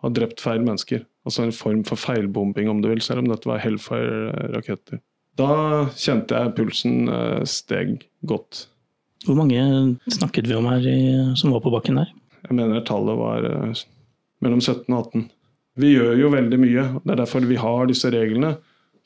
ha 0.00 0.10
drept 0.10 0.40
feil 0.42 0.62
mennesker. 0.64 1.04
Altså 1.28 1.44
en 1.44 1.54
form 1.54 1.82
for 1.86 2.00
feilbombing, 2.00 2.70
om 2.72 2.80
du 2.80 2.88
vil, 2.88 3.02
selv 3.04 3.22
om 3.22 3.28
dette 3.30 3.46
var 3.46 3.60
Hellfire-raketter. 3.62 5.02
Da 5.38 5.52
kjente 5.94 6.36
jeg 6.36 6.54
pulsen 6.56 7.10
eh, 7.12 7.42
steg 7.48 8.00
godt. 8.26 8.64
Hvor 9.26 9.36
mange 9.36 9.60
snakket 10.08 10.48
vi 10.48 10.56
om 10.56 10.66
her 10.70 10.86
i, 10.88 11.00
som 11.36 11.52
var 11.52 11.62
på 11.64 11.72
bakken 11.74 12.00
der? 12.00 12.10
Jeg 12.46 12.56
mener 12.56 12.84
tallet 12.86 13.18
var 13.20 13.46
uh, 13.46 13.82
mellom 14.44 14.60
17 14.60 14.86
og 14.88 15.10
18. 15.10 15.26
Vi 15.80 15.94
gjør 15.94 16.14
jo 16.18 16.30
veldig 16.32 16.60
mye. 16.60 16.86
Det 17.04 17.14
er 17.14 17.20
derfor 17.22 17.48
vi 17.48 17.58
har 17.60 17.90
disse 17.90 18.10
reglene. 18.12 18.56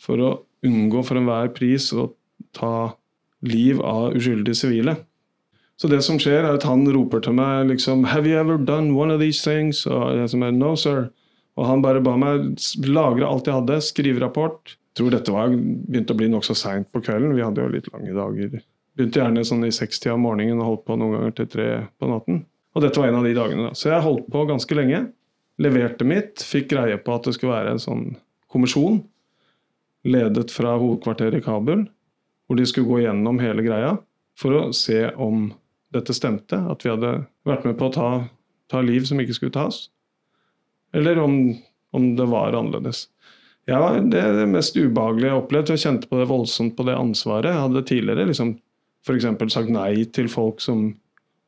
For 0.02 0.20
å 0.20 0.30
unngå 0.66 1.02
for 1.06 1.20
enhver 1.20 1.50
pris 1.54 1.90
å 1.94 2.08
ta 2.56 2.94
liv 3.44 3.80
av 3.84 4.14
uskyldige 4.16 4.58
sivile. 4.58 4.96
Så 5.76 5.90
det 5.90 6.00
som 6.06 6.20
skjer, 6.22 6.44
er 6.44 6.54
at 6.54 6.66
han 6.68 6.86
roper 6.94 7.22
til 7.24 7.34
meg 7.34 7.66
liksom 7.72 8.04
Have 8.12 8.30
you 8.30 8.38
ever 8.38 8.58
done 8.58 8.94
one 8.94 9.10
of 9.10 9.20
these 9.20 9.42
things? 9.42 9.82
Og 9.90 10.14
jeg 10.14 10.30
som 10.30 10.44
er 10.46 10.54
No, 10.54 10.74
sir. 10.78 11.08
Og 11.58 11.66
han 11.68 11.82
bare 11.82 12.02
ba 12.02 12.14
meg 12.18 12.54
lagre 12.86 13.26
alt 13.28 13.50
jeg 13.50 13.58
hadde, 13.58 13.80
skrive 13.82 14.22
rapport. 14.22 14.74
Jeg 14.94 15.00
tror 15.00 15.14
dette 15.14 15.34
var, 15.34 15.50
begynte 15.50 16.14
å 16.14 16.18
bli 16.18 16.30
nokså 16.30 16.54
seint 16.58 16.88
på 16.94 17.02
kvelden. 17.02 17.34
Vi 17.34 17.42
hadde 17.42 17.62
jo 17.62 17.74
litt 17.74 17.90
lange 17.92 18.14
dager. 18.14 18.56
Begynte 18.94 19.22
gjerne 19.22 19.46
sånn 19.46 19.66
i 19.66 19.74
sekstida 19.74 20.14
om 20.14 20.26
morgenen 20.26 20.62
og 20.62 20.70
holdt 20.70 20.84
på 20.86 20.98
noen 20.98 21.16
ganger 21.18 21.36
til 21.38 21.48
tre 21.50 21.68
på 21.98 22.10
natten. 22.10 22.44
Og 22.74 22.82
dette 22.82 23.00
var 23.00 23.10
en 23.10 23.20
av 23.20 23.26
de 23.26 23.34
dagene. 23.36 23.68
da. 23.68 23.78
Så 23.78 23.90
jeg 23.90 24.04
holdt 24.04 24.30
på 24.32 24.44
ganske 24.50 24.76
lenge. 24.76 25.04
Leverte 25.62 26.06
mitt. 26.06 26.42
Fikk 26.42 26.72
greie 26.72 26.98
på 26.98 27.14
at 27.14 27.26
det 27.28 27.36
skulle 27.36 27.54
være 27.54 27.74
en 27.74 27.82
sånn 27.82 28.06
kommisjon 28.50 29.02
ledet 30.04 30.52
fra 30.52 30.74
hovedkvarteret 30.76 31.38
i 31.38 31.44
Kabul. 31.44 31.86
Hvor 32.44 32.58
de 32.58 32.66
skulle 32.68 32.90
gå 32.90 33.04
gjennom 33.06 33.38
hele 33.40 33.64
greia 33.64 33.94
for 34.38 34.58
å 34.58 34.64
se 34.76 35.06
om 35.14 35.52
dette 35.94 36.16
stemte. 36.16 36.58
At 36.58 36.84
vi 36.84 36.92
hadde 36.92 37.16
vært 37.46 37.64
med 37.68 37.78
på 37.78 37.88
å 37.88 37.94
ta, 37.94 38.08
ta 38.70 38.82
liv 38.84 39.06
som 39.08 39.22
ikke 39.22 39.38
skulle 39.38 39.54
tas. 39.54 39.86
Eller 40.94 41.18
om, 41.22 41.54
om 41.94 42.10
det 42.18 42.26
var 42.30 42.58
annerledes. 42.58 43.06
Ja, 43.70 43.94
det 43.96 44.20
er 44.20 44.34
det 44.36 44.50
mest 44.50 44.76
ubehagelige 44.76 45.30
jeg 45.30 45.32
har 45.32 45.40
opplevd. 45.40 45.72
Jeg 45.72 45.84
kjente 45.86 46.10
på 46.10 46.18
det 46.20 46.28
voldsomt 46.28 46.74
på 46.76 46.84
det 46.90 46.98
ansvaret. 46.98 47.48
Jeg 47.48 47.62
hadde 47.62 47.86
tidligere 47.88 48.28
liksom 48.28 48.56
f.eks. 49.04 49.26
sagt 49.52 49.72
nei 49.72 50.04
til 50.12 50.28
folk 50.32 50.60
som 50.64 50.90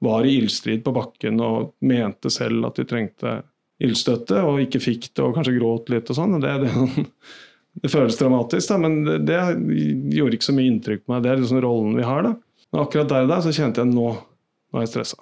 var 0.05 0.27
i 0.27 0.37
ildstrid 0.39 0.85
på 0.85 0.93
bakken 0.97 1.41
og 1.41 1.75
mente 1.87 2.31
selv 2.33 2.69
at 2.69 2.79
de 2.81 2.87
trengte 2.89 3.39
ildstøtte, 3.83 4.41
og 4.45 4.63
ikke 4.63 4.81
fikk 4.81 5.11
det 5.13 5.25
og 5.25 5.37
kanskje 5.37 5.57
gråt 5.59 5.91
litt 5.93 6.11
og 6.13 6.19
sånn. 6.19 6.39
Det, 6.43 6.55
det, 6.65 7.05
det, 7.83 7.93
føles 7.93 8.19
dramatisk, 8.21 8.73
da, 8.73 8.79
men 8.83 8.99
det, 9.07 9.19
det, 9.29 9.41
gjorde 10.17 10.39
ikke 10.39 10.49
så 10.49 10.57
mye 10.57 10.73
inntrykk 10.73 11.05
på 11.05 11.15
meg. 11.15 11.25
Det 11.25 11.33
er 11.33 11.43
liksom 11.43 11.63
rollen 11.65 11.99
vi 11.99 12.07
har. 12.07 12.25
da. 12.27 12.35
Men 12.73 12.83
akkurat 12.83 13.13
der 13.13 13.29
og 13.29 13.35
der 13.35 13.45
så 13.45 13.55
kjente 13.57 13.85
jeg 13.85 13.93
nå, 13.93 14.09
nå 14.17 14.81
er 14.81 14.87
jeg 14.87 14.95
stressa. 14.95 15.21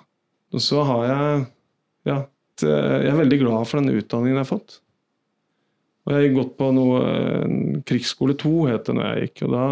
Og 0.55 0.63
så 0.63 0.87
har 0.87 1.05
jeg 1.11 1.45
ja, 2.05 2.17
jeg 2.63 3.11
er 3.11 3.19
veldig 3.19 3.41
glad 3.41 3.67
for 3.67 3.81
den 3.81 3.99
utdanningen 3.99 4.39
jeg 4.39 4.45
har 4.45 4.51
fått. 4.51 4.81
Og 6.05 6.13
jeg 6.13 6.21
har 6.21 6.35
gått 6.37 6.57
på 6.61 6.67
noe 6.77 6.99
Krigsskole 7.89 8.37
2 8.39 8.51
het 8.69 8.89
det 8.91 8.97
når 8.97 9.07
jeg 9.07 9.29
gikk. 9.29 9.45
og 9.47 9.55
da, 9.55 9.65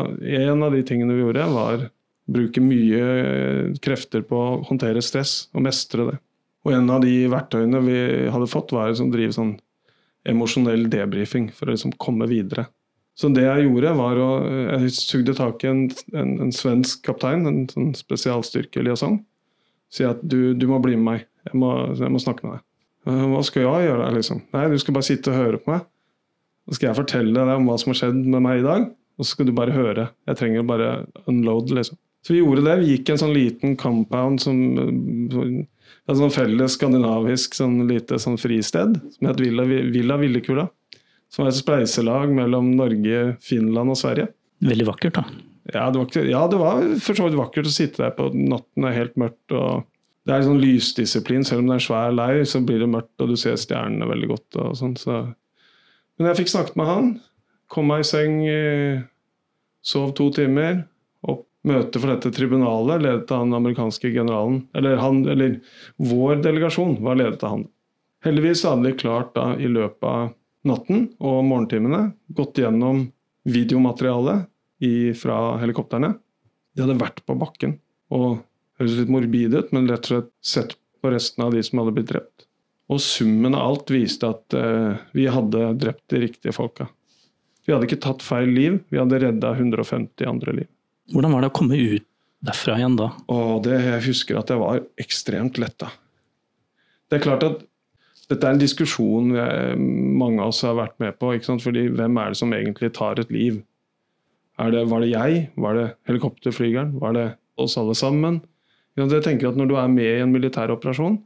En 0.48 0.64
av 0.64 0.72
de 0.72 0.80
tingene 0.88 1.16
vi 1.16 1.26
gjorde, 1.26 1.48
var 1.52 1.84
bruke 2.30 2.62
mye 2.62 3.00
eh, 3.00 3.72
krefter 3.82 4.22
på 4.26 4.38
å 4.38 4.60
håndtere 4.68 5.02
stress 5.04 5.48
og 5.56 5.66
mestre 5.66 6.06
det. 6.10 6.18
Og 6.62 6.76
en 6.76 6.90
av 6.94 7.02
de 7.02 7.24
verktøyene 7.30 7.80
vi 7.82 7.98
hadde 8.30 8.50
fått, 8.50 8.74
var 8.74 8.92
å 8.92 9.10
drive 9.10 9.34
sånn 9.34 9.56
emosjonell 10.28 10.86
debrifing 10.90 11.50
for 11.54 11.66
å 11.66 11.74
liksom 11.74 11.96
komme 11.98 12.28
videre. 12.30 12.68
Så 13.18 13.28
det 13.34 13.44
jeg 13.44 13.66
gjorde, 13.66 13.92
var 13.98 14.18
å 14.22 14.28
Jeg 14.46 14.92
sugde 14.96 15.34
tak 15.36 15.64
i 15.64 15.68
en, 15.68 15.82
en, 16.16 16.30
en 16.46 16.52
svensk 16.54 17.02
kaptein, 17.04 17.44
en 17.48 17.66
sånn 17.68 17.90
spesialstyrke 17.98 18.84
liaison. 18.86 19.18
Si 19.92 20.06
at 20.08 20.22
du, 20.24 20.54
du, 20.56 20.66
må 20.70 20.78
bli 20.80 20.96
med 20.96 21.04
meg. 21.04 21.26
Jeg 21.50 21.58
må, 21.58 21.72
jeg 21.98 22.12
må, 22.14 22.22
snakke 22.22 22.46
med 22.46 22.56
deg. 22.56 22.64
«Eh, 23.02 23.24
hva 23.34 23.42
skal 23.44 23.66
jeg 23.66 23.90
gjøre? 23.90 24.08
liksom? 24.14 24.40
Nei, 24.54 24.68
du 24.70 24.78
skal 24.80 24.96
bare 24.96 25.08
sitte 25.10 25.32
og 25.32 25.40
høre 25.40 25.60
på 25.60 25.74
meg. 25.74 25.84
Så 26.70 26.78
skal 26.78 26.88
jeg 26.88 27.00
fortelle 27.02 27.34
deg 27.34 27.58
om 27.58 27.68
hva 27.68 27.76
som 27.82 27.90
har 27.90 27.98
skjedd 27.98 28.20
med 28.22 28.44
meg 28.46 28.62
i 28.62 28.64
dag, 28.64 28.86
og 29.18 29.26
så 29.26 29.34
skal 29.34 29.48
du 29.48 29.52
bare 29.58 29.74
høre. 29.74 30.06
Jeg 30.30 30.38
trenger 30.38 30.62
å 30.62 30.68
bare 30.70 30.90
unload, 31.26 31.74
liksom. 31.74 31.98
Så 32.22 32.34
vi 32.34 32.40
gjorde 32.40 32.64
det. 32.66 32.78
Vi 32.82 32.96
gikk 32.96 33.12
en 33.12 33.20
sånn 33.24 33.34
liten 33.34 33.76
compound 33.78 34.42
som 34.42 34.58
et 36.02 36.18
sånn 36.18 36.34
felles 36.34 36.76
skandinavisk 36.76 37.56
sånn 37.58 37.80
lite 37.88 38.18
sånn 38.22 38.38
fristed 38.40 38.98
som 39.14 39.28
het 39.28 39.40
Villa, 39.42 39.66
Villa 39.66 40.18
Villekula. 40.20 40.68
Som 41.32 41.44
var 41.44 41.52
et 41.52 41.58
spleiselag 41.58 42.34
mellom 42.36 42.74
Norge, 42.76 43.38
Finland 43.42 43.94
og 43.94 43.98
Sverige. 43.98 44.28
Veldig 44.62 44.86
vakkert, 44.90 45.16
da. 45.16 45.24
Ja, 45.72 45.86
det 45.94 46.02
var, 46.02 46.26
ja, 46.28 46.42
det 46.50 46.58
var 46.60 46.82
for 47.00 47.16
så 47.16 47.28
vidt 47.28 47.38
vakkert 47.38 47.70
å 47.70 47.72
sitte 47.72 48.02
der 48.02 48.12
på 48.16 48.28
natten, 48.34 48.82
det 48.82 48.90
er 48.90 48.98
helt 48.98 49.16
mørkt. 49.18 49.54
og 49.56 49.86
Det 50.26 50.34
er 50.34 50.44
sånn 50.44 50.60
lysdisiplin. 50.60 51.46
Selv 51.48 51.62
om 51.62 51.70
det 51.70 51.78
er 51.78 51.80
en 51.80 51.86
svær 51.86 52.14
leir, 52.14 52.42
så 52.50 52.60
blir 52.66 52.82
det 52.82 52.90
mørkt, 52.92 53.14
og 53.22 53.32
du 53.32 53.38
ser 53.40 53.56
stjernene 53.58 54.10
veldig 54.10 54.30
godt. 54.34 54.60
og 54.60 54.76
sånn, 54.78 54.94
så. 55.00 55.22
Men 56.18 56.30
jeg 56.30 56.42
fikk 56.42 56.52
snakket 56.52 56.78
med 56.78 56.90
han. 56.90 57.10
Kom 57.72 57.88
meg 57.88 58.04
i 58.04 58.10
seng, 58.10 58.36
sov 59.82 60.12
to 60.18 60.28
timer 60.36 60.82
møte 61.68 62.00
for 62.00 62.10
dette 62.10 62.32
tribunalet 62.34 63.04
ledet 63.04 63.30
av 63.30 63.44
den 63.44 63.56
amerikanske 63.58 64.10
generalen. 64.10 64.62
Eller, 64.74 64.98
han, 65.02 65.22
eller 65.28 65.58
vår 65.96 66.42
delegasjon 66.44 66.98
var 67.04 67.20
ledet 67.20 67.42
av 67.42 67.56
han. 67.56 67.66
Heldigvis 68.26 68.64
hadde 68.66 68.88
de 68.88 68.98
klart 68.98 69.34
da 69.34 69.52
i 69.58 69.70
løpet 69.70 70.06
av 70.06 70.32
natten 70.68 71.08
og 71.18 71.42
morgentimene 71.46 72.12
gått 72.34 72.60
gjennom 72.62 73.08
videomaterialet 73.48 74.48
fra 75.18 75.38
helikoptrene. 75.62 76.14
De 76.74 76.84
hadde 76.84 76.98
vært 76.98 77.22
på 77.26 77.36
bakken 77.38 77.76
og 78.12 78.42
høres 78.80 78.96
litt 78.98 79.12
morbid 79.12 79.54
ut, 79.54 79.74
men 79.74 79.88
rett 79.90 80.06
og 80.06 80.10
slett 80.10 80.32
sett 80.42 80.74
på 81.02 81.10
resten 81.10 81.44
av 81.44 81.54
de 81.54 81.62
som 81.66 81.82
hadde 81.82 81.94
blitt 81.96 82.10
drept. 82.10 82.46
Og 82.92 83.00
summen 83.02 83.54
av 83.54 83.70
alt 83.70 83.92
viste 83.94 84.28
at 84.28 84.54
eh, 84.58 84.98
vi 85.16 85.26
hadde 85.30 85.72
drept 85.80 86.04
de 86.12 86.22
riktige 86.26 86.54
folka. 86.54 86.88
Vi 87.66 87.72
hadde 87.72 87.86
ikke 87.86 88.02
tatt 88.02 88.24
feil 88.26 88.50
liv, 88.50 88.80
vi 88.90 88.98
hadde 88.98 89.20
redda 89.22 89.54
150 89.54 90.28
andre 90.28 90.56
liv. 90.62 90.70
Hvordan 91.12 91.34
var 91.34 91.44
det 91.44 91.50
å 91.52 91.56
komme 91.56 91.78
ut 91.78 92.06
derfra 92.42 92.78
igjen 92.80 92.96
da? 92.98 93.10
Og 93.32 93.62
det, 93.66 93.76
jeg 93.84 94.06
husker 94.08 94.40
at 94.40 94.50
jeg 94.50 94.62
var 94.62 94.80
ekstremt 95.00 95.60
letta. 95.62 95.90
Det 97.10 97.18
er 97.18 97.26
klart 97.26 97.44
at 97.46 97.60
dette 98.30 98.48
er 98.48 98.54
en 98.54 98.62
diskusjon 98.62 99.34
mange 100.16 100.40
av 100.40 100.52
oss 100.52 100.62
har 100.64 100.78
vært 100.78 100.96
med 101.02 101.18
på. 101.20 101.34
Ikke 101.36 101.50
sant? 101.50 101.64
Fordi 101.64 101.84
hvem 101.92 102.16
er 102.20 102.32
det 102.32 102.40
som 102.40 102.54
egentlig 102.56 102.92
tar 102.96 103.20
et 103.20 103.32
liv? 103.34 103.60
Det, 104.56 104.84
var 104.88 105.02
det 105.02 105.10
jeg? 105.10 105.42
Var 105.60 105.76
det 105.76 105.86
helikopterflygeren? 106.08 106.94
Var 107.02 107.16
det 107.16 107.26
oss 107.60 107.76
alle 107.80 107.96
sammen? 107.98 108.40
Jeg 108.96 109.24
tenker 109.24 109.50
at 109.50 109.58
Når 109.58 109.68
du 109.70 109.76
er 109.80 109.88
med 109.88 110.08
i 110.08 110.22
en 110.22 110.32
militær 110.32 110.72
operasjon 110.72 111.18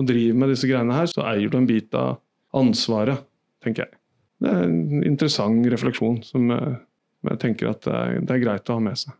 og 0.00 0.06
driver 0.08 0.38
med 0.40 0.52
disse 0.52 0.68
greiene 0.68 0.94
her, 0.96 1.08
så 1.10 1.24
eier 1.28 1.50
du 1.52 1.58
en 1.58 1.68
bit 1.68 1.92
av 1.96 2.16
ansvaret, 2.56 3.20
tenker 3.64 3.84
jeg. 3.84 3.98
Det 4.42 4.50
er 4.50 4.64
en 4.66 5.04
interessant 5.06 5.66
refleksjon 5.70 6.22
som 6.26 6.48
eh, 6.50 6.78
men 7.22 7.34
jeg 7.34 7.42
tenker 7.46 7.70
at 7.72 7.84
det 7.86 7.98
er, 7.98 8.16
det 8.20 8.34
er, 8.34 8.42
greit 8.42 8.70
å 8.70 8.78
ha 8.78 8.84
med 8.84 8.98
seg. 8.98 9.14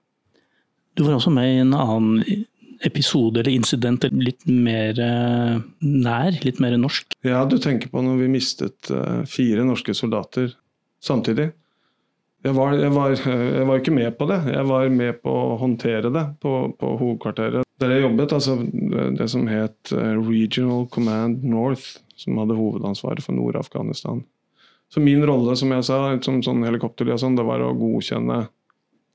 Du 0.99 1.07
var 1.07 1.17
også 1.17 1.33
med 1.33 1.49
i 1.49 1.61
en 1.63 1.77
annen 1.77 2.47
episode 2.83 3.41
eller 3.41 3.55
incident 3.55 4.05
litt 4.11 4.45
mer 4.47 4.99
eh, 4.99 5.59
nær, 5.87 6.39
litt 6.43 6.61
mer 6.63 6.75
norsk? 6.81 7.15
Ja, 7.27 7.45
du 7.47 7.57
tenker 7.63 7.93
på 7.93 8.03
når 8.03 8.19
vi 8.25 8.31
mistet 8.33 8.91
uh, 8.91 9.23
fire 9.31 9.65
norske 9.67 9.95
soldater 9.95 10.51
samtidig. 11.03 11.53
Jeg 12.43 12.57
var, 12.57 12.75
jeg, 12.75 12.91
var, 12.91 13.13
jeg 13.15 13.67
var, 13.69 13.79
ikke 13.79 13.95
med 13.95 14.17
på 14.19 14.27
det. 14.27 14.41
Jeg 14.51 14.67
var 14.67 14.89
med 14.91 15.21
på 15.23 15.31
å 15.31 15.59
håndtere 15.61 16.11
det 16.11 16.25
på, 16.43 16.57
på 16.79 16.95
hovedkvarteret. 16.99 17.69
Der 17.79 17.95
jeg 17.95 18.03
jobbet, 18.03 18.35
altså 18.35 18.57
det 19.19 19.29
som 19.31 19.47
het 19.51 19.93
eh, 19.95 20.17
Regional 20.19 20.89
Command 20.91 21.47
North, 21.47 22.01
som 22.19 22.39
hadde 22.43 22.59
hovedansvaret 22.59 23.23
for 23.23 23.39
Nord-Afghanistan. 23.39 24.25
Så 24.93 25.01
min 25.01 25.25
rolle, 25.25 25.55
som 25.57 25.73
jeg 25.73 25.87
sa, 25.89 25.99
som 26.21 26.43
sånn 26.45 26.67
helikopterliaison, 26.67 27.37
det 27.39 27.47
var 27.49 27.65
å 27.65 27.73
godkjenne 27.77 28.43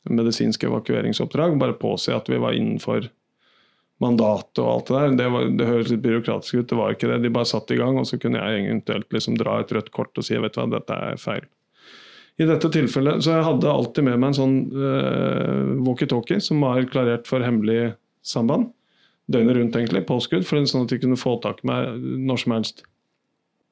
medisinske 0.10 0.66
evakueringsoppdrag. 0.66 1.58
Bare 1.62 1.78
påse 1.78 2.16
at 2.16 2.30
vi 2.32 2.40
var 2.42 2.58
innenfor 2.58 3.12
mandatet 4.02 4.62
og 4.62 4.72
alt 4.72 4.90
det 4.90 4.96
der. 4.96 5.14
Det, 5.20 5.28
var, 5.34 5.52
det 5.60 5.68
høres 5.70 5.92
litt 5.94 6.02
byråkratisk 6.06 6.58
ut, 6.58 6.70
det 6.72 6.80
var 6.80 6.96
ikke 6.96 7.12
det. 7.12 7.20
De 7.26 7.34
bare 7.34 7.50
satte 7.50 7.76
i 7.76 7.80
gang, 7.82 8.00
og 8.00 8.10
så 8.10 8.18
kunne 8.22 8.42
jeg 8.42 8.66
eventuelt 8.66 9.14
liksom 9.14 9.38
dra 9.38 9.60
et 9.62 9.76
rødt 9.78 9.94
kort 9.94 10.18
og 10.18 10.26
si 10.26 10.38
vet 10.38 10.58
du 10.58 10.62
hva, 10.62 10.68
dette 10.78 10.98
er 11.12 11.22
feil. 11.22 11.46
I 12.38 12.46
dette 12.46 12.70
tilfellet, 12.70 13.24
Så 13.26 13.34
jeg 13.34 13.46
hadde 13.48 13.70
alltid 13.70 14.06
med 14.06 14.20
meg 14.22 14.30
en 14.30 14.38
sånn 14.38 14.58
uh, 14.74 15.78
walkietalkie 15.86 16.42
som 16.44 16.62
var 16.62 16.86
klarert 16.90 17.26
for 17.30 17.42
hemmelig 17.42 17.96
samband. 18.26 18.70
Døgnet 19.28 19.58
rundt, 19.58 19.76
egentlig, 19.76 20.06
påskudd, 20.08 20.46
for 20.46 20.62
sånn 20.70 20.86
at 20.86 20.94
de 20.94 21.02
kunne 21.02 21.18
få 21.18 21.40
tak 21.42 21.64
i 21.64 21.70
meg 21.70 21.98
når 22.30 22.44
som 22.44 22.54
helst. 22.54 22.86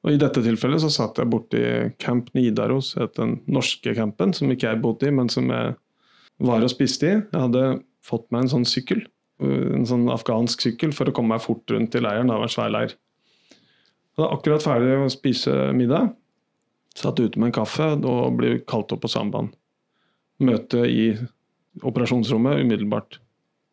Og 0.06 0.14
I 0.14 0.20
dette 0.22 0.38
tilfellet 0.44 0.84
så 0.84 0.90
satt 0.94 1.18
jeg 1.18 1.30
borti 1.32 1.60
Camp 1.98 2.28
Nidaros, 2.36 2.92
den 3.18 3.40
norske 3.50 3.90
campen, 3.96 4.30
som 4.36 4.52
ikke 4.54 4.70
jeg 4.70 4.82
bodde 4.84 5.08
i, 5.08 5.14
men 5.14 5.30
som 5.32 5.50
jeg 5.50 5.74
var 6.46 6.62
og 6.62 6.70
spiste 6.70 7.08
i. 7.08 7.16
Jeg 7.18 7.42
hadde 7.42 7.64
fått 8.06 8.28
meg 8.30 8.44
en 8.44 8.52
sånn 8.52 8.68
sykkel, 8.70 9.02
en 9.42 9.88
sånn 9.88 10.06
afghansk 10.14 10.62
sykkel, 10.62 10.94
for 10.94 11.10
å 11.10 11.14
komme 11.16 11.34
meg 11.34 11.42
fort 11.42 11.74
rundt 11.74 11.98
i 11.98 12.04
leiren. 12.04 12.30
Det 12.30 12.38
var 12.38 12.46
en 12.46 12.54
svær 12.54 12.70
leir. 12.70 12.94
Jeg 13.56 14.22
var 14.22 14.36
akkurat 14.38 14.64
ferdig 14.64 14.94
å 14.94 15.10
spise 15.12 15.56
middag. 15.76 16.12
Satt 16.96 17.18
ute 17.18 17.40
med 17.40 17.50
en 17.50 17.56
kaffe 17.58 17.90
og 17.98 18.38
ble 18.38 18.60
kalt 18.64 18.94
opp 18.94 19.02
på 19.02 19.10
samband. 19.10 19.50
Møte 20.38 20.86
i 20.86 21.10
operasjonsrommet 21.82 22.62
umiddelbart. 22.62 23.18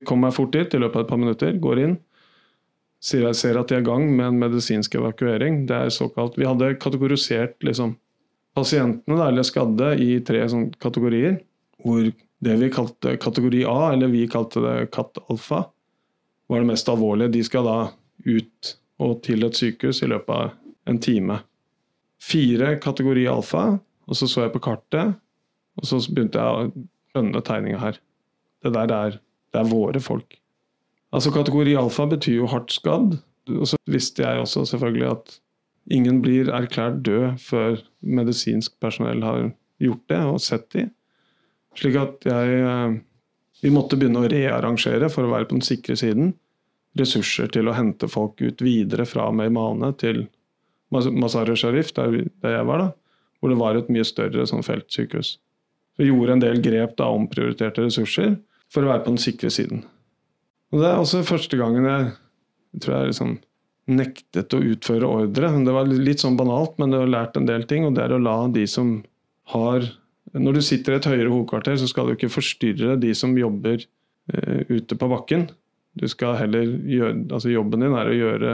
Kom 0.10 0.26
meg 0.26 0.34
fort 0.36 0.52
dit 0.56 0.74
i 0.74 0.82
løpet 0.82 0.98
av 0.98 1.06
et 1.06 1.14
par 1.14 1.22
minutter, 1.22 1.54
går 1.62 1.84
inn. 1.86 1.96
Sier 3.04 3.26
jeg 3.28 3.36
ser 3.36 3.60
at 3.60 3.68
de 3.68 3.78
er 3.78 3.84
i 3.84 3.88
gang 3.88 4.06
med 4.16 4.30
en 4.30 4.40
medisinsk 4.40 4.96
evakuering. 4.96 5.66
Det 5.68 5.76
er 5.76 5.92
såkalt, 5.92 6.38
Vi 6.40 6.48
hadde 6.48 6.76
kategorisert 6.80 7.58
liksom, 7.68 7.98
pasientene, 8.56 9.20
eller 9.28 9.44
skadde, 9.44 9.96
i 10.00 10.22
tre 10.24 10.46
sånn, 10.50 10.70
kategorier. 10.80 11.42
Hvor 11.84 12.06
det 12.44 12.60
vi 12.62 12.72
kalte 12.72 13.18
kategori 13.20 13.66
A, 13.68 13.94
eller 13.94 14.12
vi 14.12 14.24
kalte 14.32 14.64
det 14.64 14.92
katt 14.96 15.20
alfa, 15.28 15.66
var 16.48 16.64
det 16.64 16.70
mest 16.72 16.90
alvorlige. 16.92 17.34
De 17.36 17.44
skal 17.44 17.68
da 17.68 17.80
ut 18.24 18.76
og 19.04 19.18
til 19.26 19.44
et 19.44 19.58
sykehus 19.58 20.04
i 20.04 20.12
løpet 20.12 20.32
av 20.36 20.54
en 20.88 21.00
time 21.04 21.42
fire 22.24 22.78
kategori 22.84 23.28
alfa, 23.28 23.66
og 24.08 24.18
så 24.18 24.28
så 24.30 24.46
jeg 24.46 24.54
på 24.54 24.64
kartet, 24.64 25.18
og 25.80 25.88
så 25.88 26.00
begynte 26.10 26.40
jeg 26.40 26.54
å 26.54 26.86
skjønne 27.12 27.44
tegninga 27.46 27.82
her. 27.82 28.00
Det 28.64 28.72
der 28.76 28.94
er, 28.96 29.20
det 29.52 29.62
er 29.62 29.72
våre 29.72 30.02
folk. 30.04 30.38
Altså 31.14 31.32
Kategori 31.34 31.76
alfa 31.78 32.08
betyr 32.10 32.42
jo 32.42 32.50
hardt 32.50 32.74
skadd. 32.74 33.18
Og 33.54 33.68
så 33.70 33.80
visste 33.92 34.24
jeg 34.24 34.42
også 34.42 34.64
selvfølgelig 34.72 35.10
at 35.12 35.34
ingen 35.92 36.22
blir 36.24 36.52
erklært 36.56 37.02
død 37.06 37.40
før 37.44 37.82
medisinsk 38.02 38.78
personell 38.82 39.24
har 39.26 39.50
gjort 39.84 40.06
det 40.10 40.22
og 40.30 40.40
sett 40.42 40.70
de. 40.76 40.88
Slik 41.78 41.98
at 42.00 42.30
jeg 42.30 42.62
eh, 42.62 43.02
Vi 43.64 43.72
måtte 43.72 43.96
begynne 43.96 44.20
å 44.20 44.28
rearrangere 44.28 45.08
for 45.08 45.24
å 45.24 45.30
være 45.32 45.48
på 45.48 45.56
den 45.56 45.64
sikre 45.64 45.96
siden. 45.96 46.34
Ressurser 47.00 47.48
til 47.48 47.70
å 47.70 47.76
hente 47.78 48.10
folk 48.12 48.42
ut 48.44 48.60
videre 48.62 49.06
fra 49.08 49.30
Meymane 49.32 49.94
til 50.02 50.26
Mazar-e 50.92 51.56
Sharif, 51.56 51.94
der, 51.96 52.12
jeg 52.44 52.66
var, 52.68 52.84
da, 52.84 52.90
hvor 53.40 53.54
det 53.54 53.58
var 53.62 53.80
et 53.80 53.88
mye 53.90 54.04
større 54.06 54.44
sånn 54.50 54.66
feltsykehus. 54.68 55.38
Vi 55.98 56.10
gjorde 56.10 56.36
en 56.36 56.44
del 56.44 56.60
grep 56.66 56.98
da, 57.00 57.08
omprioriterte 57.08 57.88
ressurser 57.88 58.36
for 58.68 58.84
å 58.84 58.92
være 58.92 59.06
på 59.06 59.14
den 59.14 59.24
sikre 59.24 59.54
siden. 59.54 59.86
Og 60.74 60.82
Det 60.82 60.90
er 60.90 61.00
også 61.00 61.22
første 61.28 61.58
gangen 61.60 61.86
jeg, 61.86 62.14
tror 62.82 62.96
jeg 62.98 63.12
liksom 63.12 63.34
nektet 63.94 64.56
å 64.56 64.62
utføre 64.64 65.06
ordre. 65.06 65.52
Det 65.62 65.74
var 65.76 65.92
litt 65.92 66.24
sånn 66.24 66.38
banalt, 66.40 66.80
men 66.82 66.94
du 66.94 66.98
har 66.98 67.12
lært 67.12 67.38
en 67.38 67.46
del 67.46 67.68
ting. 67.70 67.86
Og 67.86 67.94
det 67.94 68.08
er 68.08 68.16
å 68.16 68.22
la 68.22 68.38
de 68.54 68.66
som 68.70 69.02
har 69.54 69.92
Når 70.34 70.56
du 70.56 70.62
sitter 70.66 70.96
i 70.96 70.98
et 70.98 71.06
høyere 71.06 71.30
hovedkvarter, 71.30 71.76
så 71.78 71.86
skal 71.86 72.08
du 72.08 72.16
ikke 72.16 72.32
forstyrre 72.32 72.96
de 72.98 73.12
som 73.14 73.36
jobber 73.38 73.84
uh, 74.34 74.62
ute 74.66 74.96
på 74.98 75.10
bakken. 75.12 75.44
Du 75.94 76.08
skal 76.10 76.40
heller 76.40 76.72
gjøre, 76.90 77.28
altså 77.30 77.52
Jobben 77.52 77.84
din 77.86 77.94
er 77.94 78.10
å 78.10 78.16
gjøre 78.18 78.54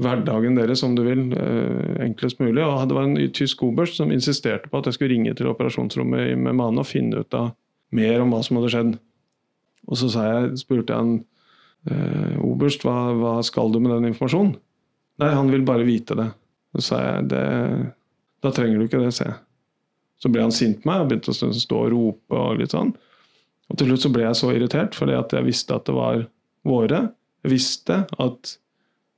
hverdagen 0.00 0.56
deres 0.56 0.80
som 0.80 0.94
du 0.96 1.02
vil, 1.04 1.26
eh, 1.34 1.98
enklest 2.06 2.38
mulig. 2.40 2.62
Og 2.62 2.88
det 2.88 2.96
var 2.96 3.04
en 3.04 3.32
tysk 3.34 3.62
oberst 3.66 3.98
som 3.98 4.12
insisterte 4.14 4.70
på 4.70 4.78
at 4.78 4.86
jeg 4.86 4.94
skulle 4.94 5.10
ringe 5.12 5.34
til 5.36 5.50
operasjonsrommet 5.50 6.38
med 6.38 6.54
Mane 6.54 6.80
og 6.80 6.86
finne 6.86 7.20
ut 7.20 7.34
av 7.34 7.50
mer 7.92 8.22
om 8.22 8.30
hva 8.32 8.40
som 8.46 8.56
hadde 8.56 8.70
skjedd. 8.72 8.94
Og 9.88 9.98
så 9.98 10.08
jeg, 10.08 10.56
spurte 10.62 10.94
jeg 10.94 11.02
han 11.02 11.24
eh, 11.86 12.34
oberst 12.42 12.84
hva, 12.86 13.12
hva 13.18 13.34
skal 13.46 13.70
du 13.72 13.80
med 13.82 13.92
den 13.94 14.10
informasjonen? 14.10 14.56
Nei, 15.22 15.30
han 15.34 15.50
vil 15.50 15.66
bare 15.66 15.86
vite 15.86 16.16
det. 16.18 16.28
Så 16.76 16.84
sa 16.90 17.00
jeg 17.02 17.28
det, 17.32 17.44
da 18.44 18.52
trenger 18.54 18.78
du 18.78 18.86
ikke 18.86 19.02
det, 19.02 19.12
se. 19.16 19.28
Så 20.18 20.30
ble 20.30 20.42
han 20.44 20.54
sint 20.54 20.82
på 20.82 20.90
meg 20.90 21.02
og 21.02 21.10
begynte 21.10 21.34
å 21.34 21.52
stå 21.54 21.82
og 21.84 21.92
rope 21.94 22.38
og 22.38 22.60
litt 22.60 22.74
sånn. 22.74 22.92
Og 23.68 23.78
til 23.78 23.90
slutt 23.90 24.06
så 24.06 24.12
ble 24.14 24.24
jeg 24.24 24.38
så 24.38 24.52
irritert 24.54 24.96
fordi 24.96 25.16
at 25.18 25.34
jeg 25.34 25.46
visste 25.46 25.76
at 25.76 25.86
det 25.88 25.96
var 25.96 26.22
våre. 26.66 27.02
Jeg 27.44 27.54
visste 27.54 28.02
at 28.18 28.54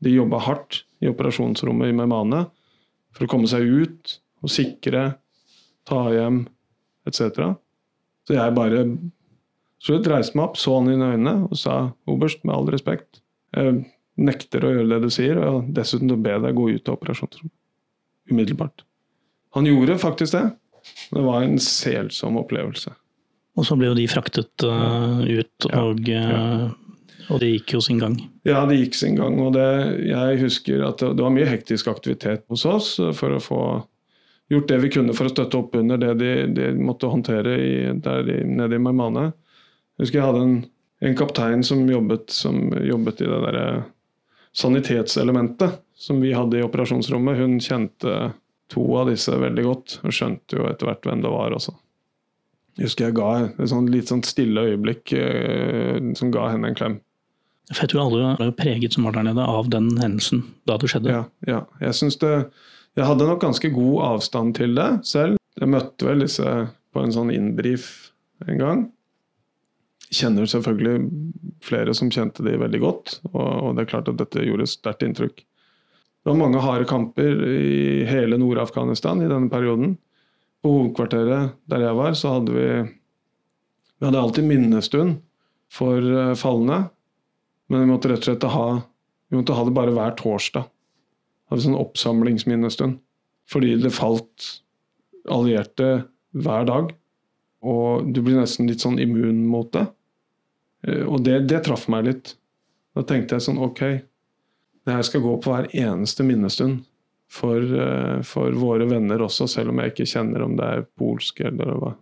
de 0.04 0.14
jobba 0.14 0.40
hardt 0.44 0.82
i 1.00 1.08
operasjonsrommet 1.10 1.92
i 1.92 1.96
Memane 1.96 2.46
for 3.16 3.26
å 3.26 3.30
komme 3.30 3.48
seg 3.50 3.64
ut 3.64 4.16
og 4.40 4.52
sikre, 4.52 5.04
ta 5.88 6.00
hjem 6.12 6.44
etc. 7.08 7.52
Så 8.24 8.36
jeg 8.36 8.56
bare 8.56 8.84
så 9.80 9.96
jeg 9.96 10.04
reiste 10.10 10.36
meg 10.36 10.50
opp, 10.50 10.58
så 10.60 10.76
han 10.76 10.90
inn 10.92 11.02
i 11.02 11.10
øynene 11.14 11.48
og 11.48 11.56
sa 11.58 11.80
oberst, 12.10 12.42
med 12.44 12.54
all 12.56 12.68
respekt, 12.72 13.22
jeg 13.56 13.82
nekter 14.20 14.64
å 14.66 14.72
gjøre 14.74 14.90
det 14.92 15.00
du 15.06 15.12
sier, 15.12 15.40
og 15.40 15.70
dessuten 15.74 16.12
å 16.12 16.18
be 16.20 16.36
deg 16.44 16.56
gå 16.56 16.68
ut 16.74 16.90
av 16.90 16.98
operasjonsrommet. 16.98 17.54
Umiddelbart. 18.30 18.84
Han 19.56 19.66
gjorde 19.66 19.96
faktisk 19.98 20.36
det. 20.36 20.44
Det 21.10 21.22
var 21.24 21.42
en 21.42 21.56
selsom 21.62 22.36
opplevelse. 22.40 22.92
Og 23.58 23.66
så 23.66 23.76
ble 23.76 23.90
jo 23.90 23.96
de 23.98 24.06
fraktet 24.08 24.64
uh, 24.64 25.24
ut, 25.26 25.66
og 25.72 26.06
uh, 26.06 26.20
ja. 26.20 26.44
Og 27.30 27.38
det 27.38 27.50
gikk 27.52 27.76
jo 27.76 27.80
sin 27.84 28.00
gang? 28.00 28.16
Ja, 28.48 28.64
det 28.66 28.80
gikk 28.80 28.96
sin 28.98 29.14
gang. 29.18 29.36
Og 29.42 29.52
det, 29.54 29.66
jeg 30.08 30.40
husker 30.42 30.82
at 30.88 31.02
det, 31.02 31.12
det, 31.14 31.22
var 31.22 31.34
mye 31.34 31.46
hektisk 31.46 31.90
aktivitet 31.92 32.42
hos 32.50 32.64
oss 32.66 32.96
for 33.14 33.36
å 33.36 33.42
få 33.42 33.60
gjort 34.50 34.70
det 34.70 34.80
vi 34.82 34.90
kunne 34.90 35.14
for 35.14 35.28
å 35.28 35.30
støtte 35.30 35.60
opp 35.60 35.76
under 35.78 36.00
det 36.00 36.16
de, 36.18 36.32
de 36.56 36.70
måtte 36.74 37.10
håndtere 37.10 37.54
i, 37.54 37.74
der 38.02 38.24
de, 38.26 38.40
nede 38.48 38.80
i 38.80 38.82
Marmane. 38.82 39.28
Jeg 40.00 40.06
husker 40.06 40.16
jeg 40.22 40.28
hadde 40.30 40.44
en, 40.46 40.60
en 41.04 41.16
kaptein 41.18 41.62
som 41.66 41.82
jobbet, 41.84 42.30
som 42.32 42.70
jobbet 42.72 43.20
i 43.20 43.26
det 43.28 43.40
derre 43.44 43.64
sanitetselementet 44.56 45.76
som 46.00 46.22
vi 46.24 46.32
hadde 46.32 46.56
i 46.56 46.64
operasjonsrommet. 46.64 47.36
Hun 47.36 47.58
kjente 47.60 48.32
to 48.72 48.86
av 48.96 49.10
disse 49.10 49.34
veldig 49.36 49.64
godt, 49.66 49.98
og 50.00 50.14
skjønte 50.16 50.56
jo 50.56 50.64
etter 50.70 50.88
hvert 50.88 51.04
hvem 51.04 51.20
det 51.20 51.32
var 51.34 51.52
også. 51.52 51.74
Jeg 52.78 52.88
husker 52.88 53.10
jeg 53.10 53.16
ga 53.18 53.30
et 53.44 53.68
sånn 53.68 53.90
litt 53.92 54.08
sånn 54.08 54.22
stille 54.24 54.64
øyeblikk 54.70 55.12
eh, 55.18 55.98
som 56.16 56.30
ga 56.32 56.46
henne 56.54 56.70
en 56.70 56.78
klem. 56.78 56.94
For 57.68 57.84
jeg 57.84 57.92
tror 57.92 58.06
alle 58.06 58.30
var 58.38 58.54
preget 58.56 58.96
som 58.96 59.04
var 59.04 59.18
der 59.18 59.28
nede 59.28 59.44
av 59.44 59.68
den 59.70 59.90
hendelsen 60.00 60.46
da 60.64 60.78
det 60.80 60.88
skjedde. 60.94 61.12
Ja, 61.12 61.24
ja. 61.44 61.60
Jeg 61.84 61.98
synes 62.00 62.16
det 62.22 62.32
Jeg 62.98 63.06
hadde 63.06 63.28
nok 63.28 63.44
ganske 63.44 63.68
god 63.70 64.00
avstand 64.02 64.56
til 64.56 64.72
det 64.74 64.88
selv. 65.06 65.36
Jeg 65.60 65.68
møtte 65.70 66.08
vel 66.08 66.24
disse 66.24 66.54
på 66.90 67.04
en 67.04 67.12
sånn 67.14 67.28
innbrief 67.30 67.84
en 68.48 68.58
gang. 68.58 68.80
Kjenner 70.10 70.48
selvfølgelig 70.50 70.96
flere 71.62 71.94
som 71.94 72.10
kjente 72.10 72.42
de 72.42 72.56
veldig 72.58 72.80
godt, 72.82 73.12
og 73.30 73.76
det 73.76 73.84
er 73.84 73.90
klart 73.92 74.08
at 74.10 74.18
dette 74.18 74.42
gjorde 74.42 74.66
sterkt 74.66 75.04
inntrykk. 75.06 75.44
Det 76.20 76.28
var 76.28 76.36
mange 76.36 76.60
harde 76.60 76.84
kamper 76.88 77.44
i 77.48 78.04
hele 78.08 78.36
Nord-Afghanistan 78.40 79.22
i 79.22 79.28
denne 79.30 79.48
perioden. 79.52 79.94
På 80.60 80.74
hovedkvarteret 80.74 81.54
der 81.70 81.84
jeg 81.86 81.96
var, 81.96 82.16
så 82.18 82.36
hadde 82.36 82.56
vi 82.56 82.66
Vi 84.00 84.06
hadde 84.06 84.20
alltid 84.20 84.44
minnestund 84.48 85.18
for 85.68 86.00
eh, 86.00 86.34
falne. 86.34 86.88
Men 87.68 87.82
vi 87.84 87.90
måtte 87.90 88.08
rett 88.08 88.24
og 88.24 88.28
slett 88.30 88.46
ha, 88.48 88.68
vi 89.28 89.36
måtte 89.36 89.52
ha 89.52 89.64
det 89.66 89.74
bare 89.76 89.92
hver 89.92 90.14
torsdag. 90.16 90.64
Hadde 91.52 91.64
sånn 91.66 91.76
oppsamlingsminnestund. 91.76 92.96
Fordi 93.50 93.74
det 93.82 93.92
falt 93.92 94.48
allierte 95.28 95.90
hver 96.32 96.64
dag. 96.68 96.94
Og 97.60 98.08
du 98.08 98.22
blir 98.24 98.40
nesten 98.40 98.70
litt 98.70 98.80
sånn 98.80 98.98
immun 99.02 99.44
mot 99.52 99.68
det. 99.76 99.84
Eh, 100.86 101.02
og 101.04 101.24
det, 101.26 101.42
det 101.50 101.64
traff 101.66 101.88
meg 101.92 102.06
litt. 102.08 102.34
Da 102.96 103.04
tenkte 103.06 103.36
jeg 103.36 103.46
sånn 103.46 103.60
ok, 103.62 103.82
det 104.86 104.96
her 104.96 105.06
skal 105.06 105.24
gå 105.24 105.36
på 105.42 105.52
hver 105.52 105.70
eneste 105.76 106.26
minnestund. 106.26 106.84
For, 107.30 107.62
eh, 107.62 108.22
for 108.26 108.56
våre 108.58 108.88
venner 108.90 109.22
også, 109.22 109.46
selv 109.50 109.70
om 109.70 109.78
jeg 109.78 109.92
ikke 109.92 110.08
kjenner 110.16 110.42
om 110.42 110.56
det 110.58 110.66
er 110.66 110.88
polsk 110.98 111.44
eller 111.46 111.76
hva. 111.78 111.94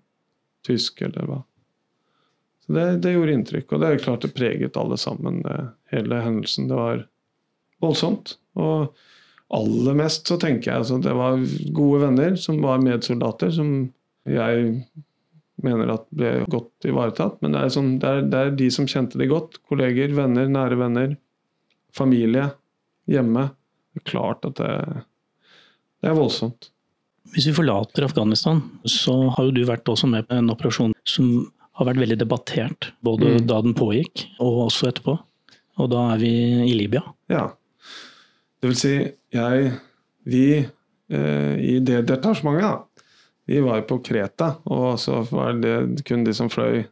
Tysk 0.64 1.02
eller 1.04 1.28
hva. 1.28 1.42
Så 2.64 2.76
det, 2.76 2.86
det, 3.04 3.12
gjorde 3.12 3.34
inntrykk, 3.36 3.68
og 3.72 3.82
det 3.82 3.90
er 3.90 4.02
klart 4.02 4.24
det 4.24 4.32
preget 4.36 4.80
alle 4.80 4.96
sammen, 5.00 5.42
hele 5.92 6.22
hendelsen. 6.24 6.70
Det 6.70 6.80
var 6.80 7.04
voldsomt. 7.84 8.34
Og 8.60 8.96
aller 9.54 9.96
mest 9.96 10.28
så 10.28 10.36
tenker 10.40 10.70
jeg 10.70 10.82
altså, 10.82 10.98
det 11.00 11.14
var 11.16 11.38
gode 11.76 12.02
venner 12.06 12.34
som 12.40 12.60
var 12.64 12.82
medsoldater, 12.84 13.52
som 13.54 13.70
jeg 14.28 14.72
mener 15.64 15.92
at 15.94 16.06
ble 16.14 16.32
godt 16.50 16.86
ivaretatt. 16.88 17.38
Men 17.42 17.54
det 17.54 17.64
er, 17.64 17.74
sånn, 17.74 17.92
det, 18.02 18.08
er, 18.08 18.24
det 18.30 18.40
er, 18.40 18.56
de 18.58 18.70
som 18.74 18.88
kjente 18.90 19.20
det 19.20 19.30
godt. 19.30 19.60
Kolleger, 19.68 20.12
venner, 20.16 20.48
nære 20.52 20.78
venner. 20.80 21.14
Familie. 21.96 22.48
Hjemme. 23.10 23.48
Det 23.94 24.02
er 24.02 24.10
klart 24.12 24.46
at 24.48 24.58
det, 24.60 24.72
det 26.02 26.10
er 26.10 26.18
voldsomt. 26.18 26.70
Hvis 27.34 27.48
vi 27.50 27.56
forlater 27.58 28.06
Afghanistan, 28.06 28.62
så 28.88 29.14
har 29.34 29.48
jo 29.48 29.54
du 29.56 29.62
vært 29.68 29.88
også 29.90 30.08
med 30.08 30.28
på 30.28 30.38
en 30.38 30.52
operasjon 30.52 30.94
som 31.08 31.48
har 31.78 31.90
vært 31.90 32.02
veldig 32.02 32.18
debattert. 32.22 32.92
Både 33.04 33.36
mm. 33.36 33.46
da 33.50 33.60
den 33.64 33.76
pågikk, 33.78 34.28
og 34.42 34.64
også 34.68 34.90
etterpå. 34.92 35.18
Og 35.78 35.90
da 35.92 36.08
er 36.14 36.22
vi 36.22 36.32
i 36.66 36.74
Libya. 36.74 37.04
Ja. 37.30 37.50
Det 38.58 38.72
vil 38.72 38.78
si, 38.78 38.94
jeg 39.34 39.68
Vi 40.28 40.44
eh, 40.58 41.54
i 41.56 41.78
det 41.80 42.02
detasjementet, 42.08 42.64
da 42.66 42.87
vi 43.48 43.60
var 43.64 43.80
på 43.88 43.96
Kreta, 44.04 44.58
og 44.68 44.98
så 45.00 45.22
var 45.30 45.56
det 45.56 46.04
kun 46.08 46.26
de 46.26 46.34
som 46.36 46.50
fløy 46.52 46.82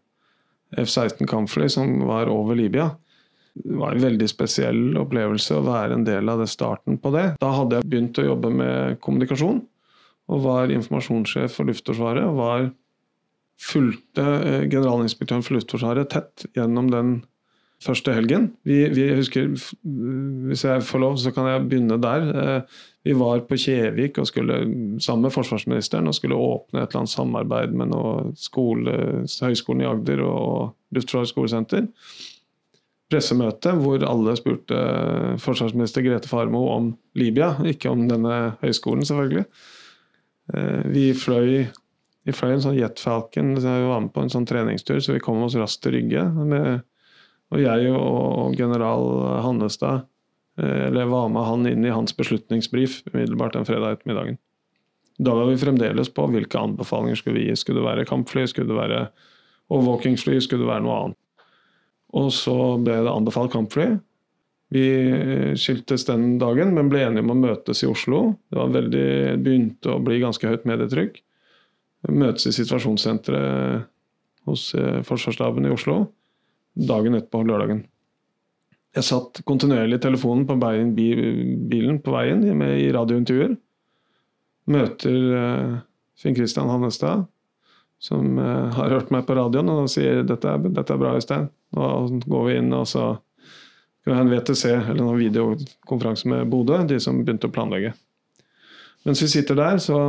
F-16 0.76 1.28
kampfly 1.28 1.68
som 1.70 1.98
var 2.08 2.30
over 2.32 2.56
Libya. 2.56 2.90
Det 3.56 3.76
var 3.76 3.92
en 3.92 4.04
veldig 4.04 4.28
spesiell 4.28 4.96
opplevelse 4.96 5.56
å 5.56 5.64
være 5.66 5.98
en 5.98 6.06
del 6.08 6.32
av 6.32 6.40
det 6.40 6.48
starten 6.48 6.96
på 7.00 7.12
det. 7.12 7.26
Da 7.42 7.52
hadde 7.58 7.78
jeg 7.78 7.88
begynt 7.92 8.20
å 8.20 8.24
jobbe 8.24 8.50
med 8.56 8.98
kommunikasjon, 9.04 9.60
og 10.32 10.42
var 10.44 10.72
informasjonssjef 10.72 11.58
for 11.58 11.68
Luftforsvaret. 11.68 12.24
og 12.24 12.40
var 12.40 12.66
fulgte 13.60 14.24
eh, 14.24 14.64
generalinspektøren 14.68 15.44
for 15.44 15.56
Luftforsvaret 15.56 16.10
tett 16.12 16.48
gjennom 16.56 16.90
den 16.92 17.14
første 17.82 18.14
helgen. 18.16 18.50
Vi, 18.64 18.78
vi, 18.94 19.08
husker, 19.16 19.50
Hvis 20.48 20.64
jeg 20.64 20.84
får 20.84 21.02
lov, 21.02 21.16
så 21.20 21.32
kan 21.34 21.48
jeg 21.50 21.66
begynne 21.68 21.98
der. 22.00 22.28
Eh, 22.42 22.78
vi 23.06 23.14
var 23.14 23.44
på 23.46 23.58
Kjevik 23.60 24.18
og 24.18 24.26
skulle, 24.26 24.62
sammen 25.02 25.28
med 25.28 25.34
forsvarsministeren 25.34 26.08
og 26.08 26.16
skulle 26.16 26.38
åpne 26.38 26.82
et 26.82 26.88
eller 26.88 27.04
annet 27.04 27.12
samarbeid 27.12 27.76
med 27.76 27.92
noe 27.92 28.32
skole, 28.40 28.96
Høgskolen 29.26 29.84
i 29.84 29.90
Agder 29.90 30.24
og 30.26 30.72
Luftforsvarets 30.96 31.34
skolesenter. 31.34 31.86
Pressemøte 33.06 33.76
hvor 33.78 34.02
alle 34.02 34.34
spurte 34.34 34.78
forsvarsminister 35.38 36.02
Grete 36.02 36.30
Farmo 36.30 36.64
om 36.72 36.90
Libya, 37.14 37.52
ikke 37.62 37.92
om 37.92 38.08
denne 38.10 38.56
høyskolen, 38.64 39.06
selvfølgelig. 39.06 39.46
Eh, 40.56 40.82
vi 40.90 41.06
fløy, 41.14 41.68
vi 42.26 42.34
fløy 42.34 42.56
en 42.56 42.66
sånn 42.66 42.80
Jet 42.80 42.98
Falcon, 43.02 43.54
vi 43.54 43.62
var 43.62 44.02
med 44.02 44.10
på 44.16 44.24
en 44.24 44.32
sånn 44.32 44.48
treningstur, 44.48 44.98
så 44.98 45.14
vi 45.14 45.22
kom 45.22 45.44
oss 45.46 45.54
raskt 45.60 45.84
til 45.86 45.94
Rygge. 46.00 46.26
Med, 46.42 46.82
og 47.54 47.62
jeg 47.62 47.92
og 47.94 48.54
general 48.58 49.10
Hannestad 49.44 50.06
Eh, 50.58 50.86
eller 50.86 51.04
var 51.04 51.28
med 51.28 51.42
han 51.42 51.68
inn 51.68 51.84
i 51.84 51.92
hans 51.92 52.16
beslutningsbrif 52.16 53.02
umiddelbart 53.12 53.52
den 53.52 53.68
fredag 53.68 53.98
ettermiddagen. 53.98 54.38
Da 55.18 55.34
var 55.34 55.48
vi 55.48 55.60
fremdeles 55.60 56.10
på 56.12 56.26
hvilke 56.32 56.60
anbefalinger 56.60 57.16
skulle 57.20 57.40
vi 57.40 57.48
gi. 57.48 57.56
Skulle 57.56 57.80
det 57.80 57.88
være 57.88 58.08
kampfly, 58.08 58.46
skulle 58.48 58.72
det 58.72 58.80
være 58.80 59.06
overvåkingsfly, 59.72 60.40
skulle 60.40 60.64
det 60.64 60.72
være 60.72 60.84
noe 60.84 60.98
annet. 61.02 61.20
Og 62.16 62.28
så 62.32 62.56
ble 62.80 63.00
det 63.04 63.12
anbefalt 63.12 63.52
kampfly. 63.52 63.88
Vi 64.72 64.86
eh, 65.12 65.52
skiltes 65.60 66.06
den 66.08 66.36
dagen, 66.42 66.74
men 66.76 66.90
ble 66.92 67.04
enige 67.04 67.24
om 67.24 67.34
å 67.36 67.38
møtes 67.38 67.84
i 67.84 67.90
Oslo. 67.90 68.36
Det 68.52 68.68
veldig, 68.76 69.08
begynte 69.44 69.92
å 69.92 70.02
bli 70.02 70.20
ganske 70.24 70.48
høyt 70.48 70.66
medietrykk. 70.68 71.20
Møtes 72.12 72.48
i 72.48 72.54
situasjonssenteret 72.56 73.88
hos 74.46 74.70
eh, 74.78 75.02
Forsvarsstaben 75.04 75.68
i 75.68 75.74
Oslo 75.74 76.06
dagen 76.76 77.16
etterpå, 77.16 77.42
lørdagen. 77.46 77.84
Jeg 78.96 79.04
satt 79.04 79.42
kontinuerlig 79.48 79.98
i 79.98 80.04
telefonen 80.06 80.46
på 80.48 80.56
veien, 80.60 80.94
bilen 80.96 82.00
på 82.04 82.14
veien 82.14 82.44
med, 82.56 82.78
i 82.80 82.88
radiointervjuer. 82.94 83.56
Møter 84.72 85.18
uh, 85.36 85.74
Finn 86.18 86.36
Christian 86.36 86.70
Hannestad, 86.72 87.26
som 88.02 88.38
uh, 88.40 88.72
har 88.76 88.94
hørt 88.94 89.12
meg 89.12 89.26
på 89.28 89.36
radioen, 89.36 89.68
og 89.72 89.90
sier 89.92 90.24
dette 90.26 90.48
er, 90.48 90.64
dette 90.70 90.96
er 90.96 91.02
bra, 91.02 91.12
Øystein. 91.20 91.50
Nå 91.76 91.90
går 92.24 92.48
vi 92.48 92.56
inn, 92.62 92.72
og 92.76 92.88
så 92.88 93.10
skal 94.00 94.12
vi 94.12 94.16
ha 94.16 94.24
en 94.24 94.32
VTC, 94.32 94.64
eller 94.72 95.04
en 95.04 95.20
videokonferanse 95.20 96.32
med 96.32 96.48
Bodø, 96.50 96.80
de 96.88 97.00
som 97.02 97.20
begynte 97.20 97.50
å 97.50 97.52
planlegge. 97.52 97.92
Mens 99.06 99.20
vi 99.22 99.28
sitter 99.30 99.60
der, 99.60 99.78
så 99.82 100.00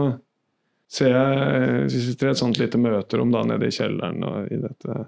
ser 0.87 1.11
jeg 1.11 1.87
Vi 1.91 2.01
sitter 2.05 2.29
i 2.29 2.31
et 2.31 2.39
sånt 2.39 2.59
lite 2.61 2.79
møterom 2.79 3.33
da 3.33 3.41
nede 3.43 3.67
i 3.67 3.73
kjelleren 3.75 4.23
og 4.23 4.47
i 4.47 4.59
dette 4.61 5.01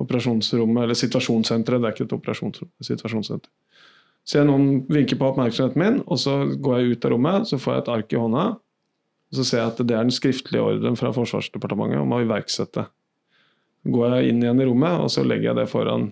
operasjonsrommet, 0.00 0.84
eller 0.84 0.98
situasjonssenteret. 0.98 1.82
Det 1.82 1.88
er 1.88 1.96
ikke 1.96 2.06
et 2.08 2.16
operasjonsrom, 2.16 2.70
situasjonssenter. 2.84 3.50
Ser 4.28 4.46
noen 4.46 4.84
vinker 4.92 5.18
på 5.18 5.28
oppmerksomheten 5.32 5.82
min, 5.82 6.00
og 6.06 6.20
så 6.22 6.36
går 6.54 6.78
jeg 6.78 6.96
ut 6.96 7.06
av 7.06 7.14
rommet, 7.14 7.48
så 7.50 7.58
får 7.58 7.74
jeg 7.74 7.82
et 7.82 7.92
ark 7.96 8.14
i 8.14 8.20
hånda. 8.22 8.44
Og 9.32 9.38
så 9.38 9.46
ser 9.48 9.62
jeg 9.62 9.72
at 9.72 9.80
det 9.82 9.96
er 9.96 10.04
den 10.06 10.14
skriftlige 10.14 10.62
ordren 10.62 10.98
fra 10.98 11.10
Forsvarsdepartementet 11.16 12.02
om 12.02 12.14
å 12.14 12.20
iverksette. 12.22 12.86
Går 13.82 14.16
jeg 14.16 14.30
inn 14.30 14.44
igjen 14.44 14.62
i 14.62 14.68
rommet, 14.68 15.00
og 15.02 15.10
så 15.10 15.24
legger 15.26 15.50
jeg 15.50 15.58
det 15.58 15.70
foran 15.72 16.10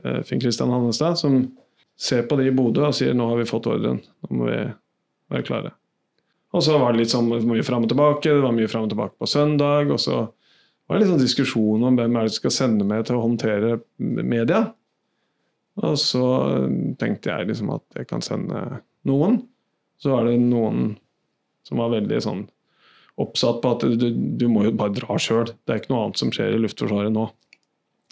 eh, 0.00 0.22
Finn 0.24 0.40
Kristian 0.40 0.72
Hannestad, 0.72 1.20
som 1.20 1.42
ser 1.98 2.24
på 2.28 2.38
det 2.40 2.48
i 2.48 2.54
Bodø 2.56 2.86
og 2.88 2.96
sier 2.96 3.12
nå 3.14 3.28
har 3.28 3.40
vi 3.40 3.48
fått 3.48 3.68
ordren, 3.68 4.00
nå 4.24 4.38
må 4.38 4.48
vi 4.48 4.60
være 5.32 5.46
klare. 5.46 5.74
Og 6.56 6.64
så 6.64 6.76
var 6.80 6.92
det 6.92 7.02
litt 7.02 7.12
sånn 7.12 7.28
mye 7.28 7.64
fram 7.64 7.84
og 7.84 7.92
tilbake, 7.92 8.32
det 8.32 8.44
var 8.44 8.56
mye 8.56 8.70
fram 8.70 8.86
og 8.86 8.92
tilbake 8.92 9.16
på 9.20 9.28
søndag. 9.28 9.92
og 9.92 10.00
så 10.00 10.24
var 10.92 11.02
litt 11.02 11.10
sånn 11.10 11.22
diskusjon 11.22 11.84
om 11.88 11.98
hvem 11.98 12.16
er 12.18 12.28
det 12.28 12.36
skal 12.36 12.54
sende 12.54 12.86
med 12.88 13.06
til 13.08 13.18
å 13.18 13.24
håndtere 13.24 13.76
media. 13.98 14.64
Og 15.82 15.94
så 16.00 16.24
tenkte 17.00 17.32
jeg 17.32 17.48
liksom 17.48 17.72
at 17.72 17.84
jeg 17.96 18.08
kan 18.10 18.24
sende 18.24 18.82
noen. 19.08 19.40
Så 20.02 20.12
var 20.12 20.26
det 20.28 20.36
noen 20.42 20.96
som 21.66 21.80
var 21.80 21.94
veldig 21.94 22.18
sånn 22.24 22.42
oppsatt 23.22 23.60
på 23.62 23.72
at 23.74 23.84
du, 24.00 24.08
du 24.10 24.46
må 24.50 24.66
jo 24.66 24.74
bare 24.76 24.94
dra 24.96 25.16
sjøl. 25.20 25.50
Det 25.64 25.72
er 25.72 25.82
ikke 25.82 25.92
noe 25.92 26.06
annet 26.06 26.20
som 26.20 26.32
skjer 26.34 26.56
i 26.56 26.60
Luftforsvaret 26.60 27.12
nå. 27.14 27.28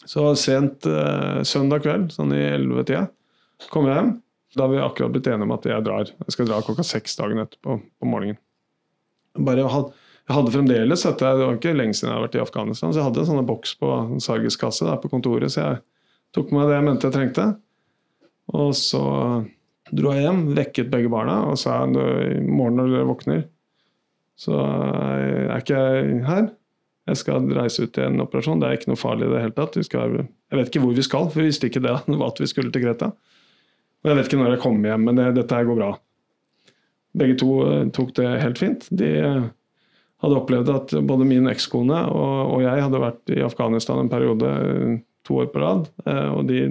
Så 0.08 0.24
sent 0.40 0.86
eh, 0.88 1.40
søndag 1.44 1.84
kveld, 1.84 2.12
sånn 2.14 2.32
i 2.32 2.42
11-tida, 2.54 3.06
kom 3.72 3.88
jeg 3.88 3.98
hjem. 3.98 4.12
Da 4.56 4.64
har 4.64 4.72
vi 4.72 4.80
akkurat 4.82 5.12
blitt 5.14 5.28
enige 5.30 5.46
om 5.46 5.54
at 5.54 5.66
jeg 5.68 5.86
drar. 5.86 6.12
Jeg 6.24 6.34
skal 6.34 6.48
dra 6.48 6.60
klokka 6.64 6.84
seks 6.86 7.18
dagen 7.18 7.42
etterpå 7.42 7.76
på 7.78 8.08
morgenen. 8.08 8.40
Bare 9.38 9.68
hadde 9.70 9.92
jeg 10.30 10.36
hadde 10.36 10.52
fremdeles, 10.54 11.02
det 11.02 11.28
var 11.40 11.56
ikke 11.56 11.72
lenge 11.74 11.96
siden 11.96 12.12
jeg 12.12 12.14
hadde 12.14 12.26
vært 12.28 12.36
i 12.38 12.42
Afghanistan, 12.44 12.92
så 12.92 13.00
jeg 13.00 13.06
hadde 13.08 13.22
en 13.24 13.28
sånn 13.32 13.48
boks 13.48 13.72
på 13.80 13.88
en 13.96 14.22
sargiskasse 14.22 14.86
der 14.86 15.00
på 15.02 15.10
kontoret, 15.10 15.50
så 15.50 15.64
jeg 15.64 15.80
tok 16.36 16.52
med 16.54 16.70
det 16.70 16.76
jeg 16.76 16.86
mente 16.86 17.08
jeg 17.08 17.16
trengte. 17.16 17.46
Og 18.54 18.70
så 18.78 19.02
dro 19.90 20.12
jeg 20.14 20.28
hjem, 20.28 20.44
vekket 20.54 20.92
begge 20.92 21.10
barna 21.10 21.40
og 21.50 21.58
sa 21.58 21.80
i 21.82 22.38
morgen 22.46 22.78
når 22.78 22.94
dere 22.94 23.08
våkner, 23.10 23.42
så 24.38 24.54
er 24.62 25.58
ikke 25.58 25.82
jeg 25.82 26.22
her. 26.28 26.48
Jeg 27.10 27.18
skal 27.18 27.50
reise 27.56 27.88
ut 27.88 27.92
til 27.96 28.06
en 28.06 28.22
operasjon. 28.22 28.62
Det 28.62 28.68
er 28.68 28.78
ikke 28.78 28.92
noe 28.92 29.00
farlig 29.00 29.26
i 29.26 29.32
det 29.32 29.42
hele 29.42 29.56
tatt. 29.56 29.78
Skal, 29.82 30.14
jeg 30.22 30.60
vet 30.60 30.70
ikke 30.70 30.84
hvor 30.84 30.94
vi 30.94 31.04
skal, 31.04 31.26
for 31.26 31.42
vi 31.42 31.50
visste 31.50 31.66
ikke 31.66 31.82
det 31.82 31.96
at 32.30 32.42
vi 32.44 32.48
skulle 32.48 32.70
til 32.70 32.86
Kreta. 32.86 33.10
Og 34.00 34.12
jeg 34.12 34.16
vet 34.16 34.30
ikke 34.30 34.38
når 34.40 34.54
jeg 34.54 34.62
kommer 34.62 34.92
hjem, 34.92 35.08
men 35.08 35.18
det, 35.18 35.32
dette 35.40 35.58
her 35.58 35.66
går 35.66 35.80
bra. 35.80 35.90
Begge 37.18 37.40
to 37.42 37.56
eh, 37.66 37.88
tok 37.90 38.14
det 38.16 38.28
helt 38.44 38.62
fint. 38.62 38.86
De 38.94 39.10
hadde 40.20 40.36
opplevd 40.36 40.70
at 40.74 40.94
både 41.08 41.26
min 41.28 41.48
ekskone 41.50 42.02
og, 42.12 42.36
og, 42.54 42.58
jeg 42.64 42.84
hadde 42.84 43.02
vært 43.02 43.32
i 43.32 43.40
Afghanistan 43.44 44.02
en 44.02 44.12
periode, 44.12 44.52
to 45.26 45.40
år 45.42 45.50
på 45.52 45.62
rad. 45.62 45.88
Eh, 46.04 46.28
og 46.34 46.46
de, 46.48 46.62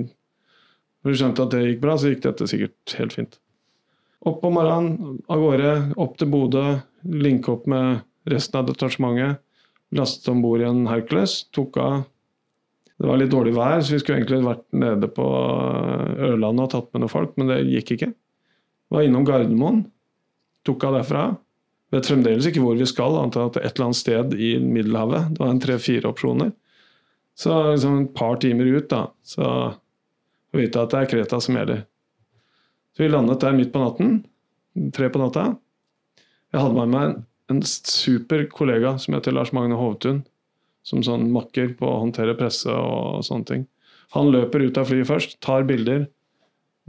når 1.02 1.12
de 1.14 1.20
skjønte 1.22 1.46
at 1.46 1.56
det 1.56 1.64
gikk 1.66 1.82
bra, 1.84 1.98
så 1.98 2.14
gikk 2.14 2.24
dette 2.26 2.50
sikkert 2.50 2.96
helt 3.00 3.16
fint. 3.16 3.40
Opp 4.28 4.44
om 4.46 4.58
morgenen, 4.58 5.20
av 5.32 5.42
gårde, 5.42 5.74
opp 6.02 6.18
til 6.20 6.32
Bodø, 6.32 6.64
linke 7.08 7.54
opp 7.54 7.70
med 7.72 8.02
resten 8.30 8.60
av 8.60 8.68
detasjementet. 8.68 9.40
Lastet 9.96 10.28
om 10.30 10.42
bord 10.44 10.62
i 10.62 10.68
en 10.68 10.84
Hercules, 10.90 11.40
tok 11.56 11.80
av. 11.82 12.02
Det 13.00 13.08
var 13.08 13.18
litt 13.18 13.32
dårlig 13.32 13.56
vær, 13.56 13.80
så 13.82 13.96
vi 13.96 14.02
skulle 14.02 14.20
egentlig 14.20 14.44
vært 14.44 14.66
nede 14.76 15.08
på 15.16 15.24
Ørlandet 15.24 16.66
og 16.66 16.74
tatt 16.74 16.90
med 16.92 17.06
noen 17.06 17.14
folk, 17.14 17.32
men 17.40 17.50
det 17.50 17.62
gikk 17.72 17.94
ikke. 17.96 18.10
Var 18.92 19.08
innom 19.08 19.26
Gardermoen, 19.26 19.86
tok 20.68 20.84
av 20.90 21.00
derfra 21.00 21.24
Vet 21.90 22.10
fremdeles 22.10 22.46
ikke 22.46 22.62
hvor 22.62 22.78
vi 22.78 22.86
skal, 22.90 23.16
annet 23.18 23.38
enn 23.38 23.50
at 23.50 23.60
et 23.62 23.72
eller 23.72 23.88
annet 23.88 23.98
sted 23.98 24.34
i 24.38 24.56
Middelhavet. 24.62 25.32
Det 25.34 25.42
var 25.42 25.54
en 25.54 25.62
tre-fire 25.64 26.12
opsjoner. 26.12 26.52
Så 27.40 27.56
liksom 27.72 28.02
et 28.04 28.12
par 28.18 28.38
timer 28.42 28.68
ut, 28.68 28.90
da, 28.92 29.08
så 29.26 29.46
vi 30.52 30.66
vite 30.66 30.82
at 30.82 30.94
det 30.94 31.00
er 31.00 31.10
Kreta 31.10 31.40
som 31.42 31.58
gjelder. 31.58 31.86
Så 32.94 33.06
vi 33.06 33.10
landet 33.10 33.42
der 33.42 33.58
midt 33.58 33.74
på 33.74 33.82
natten. 33.82 34.22
Tre 34.96 35.10
på 35.14 35.22
natta. 35.22 35.46
Jeg 36.54 36.62
hadde 36.62 36.78
med 36.78 36.94
meg 36.94 37.18
en 37.50 37.62
super 37.66 38.46
kollega 38.54 38.96
som 39.02 39.16
heter 39.16 39.34
Lars 39.34 39.54
Magne 39.56 39.78
Hovtun. 39.80 40.24
Som 40.86 41.04
sånn 41.06 41.30
makker 41.34 41.76
på 41.78 41.86
å 41.86 42.00
håndtere 42.04 42.38
presse 42.38 42.74
og 42.74 43.22
sånne 43.26 43.50
ting. 43.50 43.68
Han 44.16 44.32
løper 44.34 44.64
ut 44.66 44.78
av 44.82 44.90
flyet 44.90 45.10
først, 45.10 45.38
tar 45.46 45.68
bilder. 45.70 46.08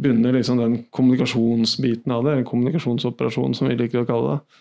Begynner 0.01 0.33
liksom 0.33 0.61
den 0.61 0.77
kommunikasjonsbiten 0.97 2.13
av 2.15 2.25
det, 2.25 2.33
eller 2.33 2.49
kommunikasjonsoperasjonen 2.49 3.57
som 3.59 3.69
vi 3.69 3.77
liker 3.77 4.03
å 4.03 4.09
kalle 4.09 4.37
det. 4.37 4.61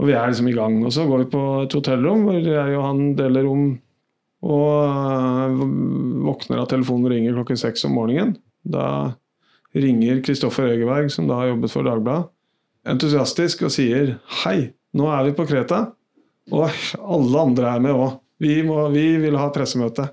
Og 0.00 0.08
vi 0.08 0.14
er 0.16 0.30
liksom 0.30 0.48
i 0.50 0.56
gang. 0.56 0.80
Og 0.84 0.92
så 0.94 1.06
går 1.08 1.24
vi 1.24 1.32
på 1.34 1.42
et 1.64 1.74
hotellrom 1.76 2.24
hvor 2.26 2.38
jeg 2.38 2.78
og 2.78 2.86
han 2.88 3.02
deler 3.18 3.46
rom. 3.46 3.66
Og 4.44 4.70
øh, 4.84 5.60
våkner 6.26 6.60
av 6.60 6.68
telefonen 6.72 7.12
ringer 7.12 7.36
klokken 7.36 7.60
seks 7.60 7.86
om 7.88 7.94
morgenen. 7.96 8.34
Da 8.64 8.86
ringer 9.74 10.20
Kristoffer 10.24 10.68
Egeberg, 10.72 11.10
som 11.12 11.28
da 11.30 11.40
har 11.40 11.52
jobbet 11.52 11.72
for 11.72 11.86
Dagbladet, 11.86 12.30
entusiastisk 12.88 13.64
og 13.66 13.72
sier 13.74 14.18
hei, 14.44 14.74
nå 14.94 15.08
er 15.10 15.24
vi 15.28 15.32
på 15.36 15.46
Kreta. 15.48 15.80
Og 16.52 16.68
alle 17.00 17.40
andre 17.40 17.70
er 17.72 17.82
med 17.82 17.96
òg. 17.96 18.18
Vi, 18.42 18.58
vi, 18.92 19.06
vil 19.22 19.38
ha 19.40 19.48
pressemøte. 19.54 20.10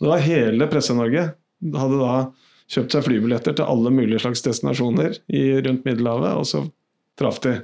Det 0.00 0.08
var 0.08 0.22
hele 0.22 0.68
Presse-Norge 0.70 1.24
hadde 1.60 1.98
da 2.00 2.12
kjøpt 2.70 2.94
seg 2.94 3.06
flybilletter 3.08 3.56
til 3.58 3.66
alle 3.68 3.90
mulige 3.92 4.22
slags 4.22 4.44
destinasjoner 4.46 5.16
i, 5.26 5.42
rundt 5.58 5.84
Middelhavet, 5.88 6.36
og 6.38 6.46
så 6.46 6.62
traff 7.18 7.40
de. 7.44 7.56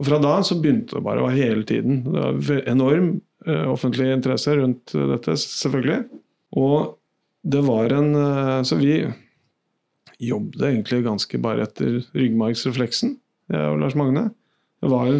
Og 0.00 0.08
Fra 0.08 0.20
da 0.22 0.36
så 0.46 0.58
begynte 0.60 0.98
det 0.98 1.04
bare 1.06 1.22
å 1.22 1.28
være 1.28 1.40
hele 1.40 1.66
tiden. 1.68 2.02
Det 2.06 2.24
var 2.48 2.62
enorm 2.70 3.12
uh, 3.48 3.66
offentlig 3.72 4.10
interesse 4.14 4.56
rundt 4.58 4.94
dette, 4.94 5.36
selvfølgelig. 5.40 6.04
Og 6.60 6.96
det 7.40 7.62
var 7.64 7.94
en 7.96 8.10
uh, 8.16 8.60
Så 8.66 8.76
vi 8.80 9.00
jobbet 10.20 10.66
egentlig 10.68 11.04
ganske 11.06 11.38
bare 11.40 11.64
etter 11.64 12.02
ryggmargsrefleksen, 12.12 13.14
jeg 13.50 13.70
og 13.72 13.78
Lars 13.80 13.96
Magne. 13.96 14.28
Det 14.80 14.90
var 14.92 15.14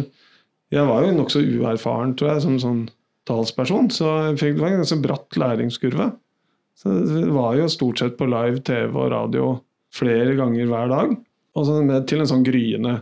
jeg 0.71 0.87
var 0.87 1.03
jo 1.03 1.15
nokså 1.17 1.41
uerfaren, 1.43 2.13
tror 2.15 2.33
jeg, 2.33 2.43
som 2.45 2.59
sånn 2.61 2.83
talsperson. 3.27 3.89
Så 3.91 4.07
jeg 4.29 4.37
det 4.39 4.61
var 4.61 4.71
en 4.71 4.81
ganske 4.81 5.01
bratt 5.03 5.39
læringskurve. 5.39 6.07
Så 6.79 6.93
det 7.05 7.27
var 7.35 7.57
jo 7.59 7.67
stort 7.69 7.99
sett 7.99 8.15
på 8.17 8.29
live 8.31 8.63
TV 8.65 8.95
og 8.95 9.11
radio 9.11 9.49
flere 9.93 10.37
ganger 10.39 10.69
hver 10.69 10.91
dag. 10.91 11.17
Og 11.59 11.67
så 11.67 11.81
med 11.83 12.07
til 12.07 12.23
en 12.23 12.29
sånn 12.29 12.45
gryende 12.47 13.01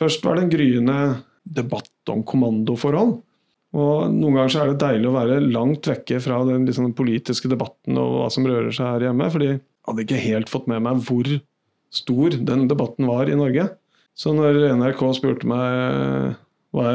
Først 0.00 0.24
var 0.24 0.36
det 0.36 0.46
en 0.46 0.52
gryende 0.52 0.98
debatt 1.42 2.12
om 2.12 2.24
kommandoforhold. 2.26 3.14
Og 3.76 4.12
noen 4.12 4.38
ganger 4.38 4.52
så 4.52 4.62
er 4.62 4.72
det 4.72 4.80
deilig 4.82 5.08
å 5.10 5.16
være 5.16 5.40
langt 5.44 5.88
vekke 5.88 6.20
fra 6.24 6.40
den 6.48 6.66
liksom, 6.68 6.92
politiske 6.96 7.50
debatten 7.50 7.98
og 8.00 8.12
hva 8.20 8.28
som 8.32 8.46
rører 8.48 8.72
seg 8.74 8.88
her 8.88 9.08
hjemme. 9.08 9.30
fordi 9.32 9.50
jeg 9.50 9.60
hadde 9.88 10.06
ikke 10.06 10.22
helt 10.22 10.52
fått 10.52 10.68
med 10.70 10.84
meg 10.86 11.02
hvor 11.06 11.32
stor 11.94 12.36
den 12.48 12.66
debatten 12.70 13.08
var 13.08 13.30
i 13.30 13.38
Norge. 13.38 13.68
Så 14.16 14.32
når 14.32 14.62
NRK 14.78 15.02
spurte 15.18 15.48
meg 15.48 16.38
hva, 16.76 16.86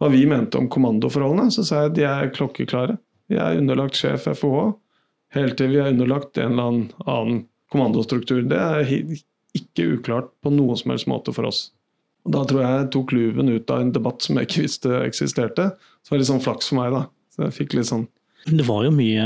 hva, 0.00 0.08
vi 0.12 0.24
mente 0.28 0.60
om 0.60 0.70
kommandoforholdene, 0.72 1.52
så 1.52 1.64
sa 1.66 1.82
jeg 1.82 1.92
at 1.92 1.98
de 1.98 2.06
er 2.08 2.32
klokkeklare. 2.34 2.96
Vi 3.28 3.36
er 3.40 3.60
underlagt 3.60 4.00
sjef 4.00 4.26
FOH 4.40 4.72
helt 5.34 5.56
til 5.58 5.72
vi 5.74 5.80
er 5.82 5.92
underlagt 5.92 6.38
en 6.38 6.54
eller 6.54 6.90
annen 7.10 7.44
kommandostruktur. 7.72 8.44
Det 8.48 8.58
er 8.60 8.90
ikke 9.54 9.98
uklart 9.98 10.30
på 10.42 10.52
noen 10.54 10.78
som 10.78 10.94
helst 10.94 11.10
måte 11.10 11.34
for 11.34 11.48
oss. 11.50 11.68
Og 12.24 12.32
Da 12.32 12.42
tror 12.48 12.62
jeg 12.62 12.76
jeg 12.78 12.90
tok 12.94 13.12
luven 13.12 13.52
ut 13.52 13.70
av 13.70 13.82
en 13.84 13.92
debatt 13.92 14.24
som 14.24 14.38
jeg 14.38 14.48
ikke 14.48 14.64
visste 14.64 15.00
eksisterte. 15.04 15.70
Så 16.00 16.08
det 16.08 16.14
var 16.14 16.22
litt 16.22 16.32
sånn 16.32 16.44
flaks 16.44 16.70
for 16.70 16.80
meg, 16.80 16.94
da. 16.94 17.06
Så 17.34 17.44
jeg 17.46 17.56
fikk 17.58 17.78
litt 17.78 17.90
sånn 17.90 18.06
det 18.44 18.66
var 18.68 18.82
jo 18.84 18.90
mye, 18.92 19.24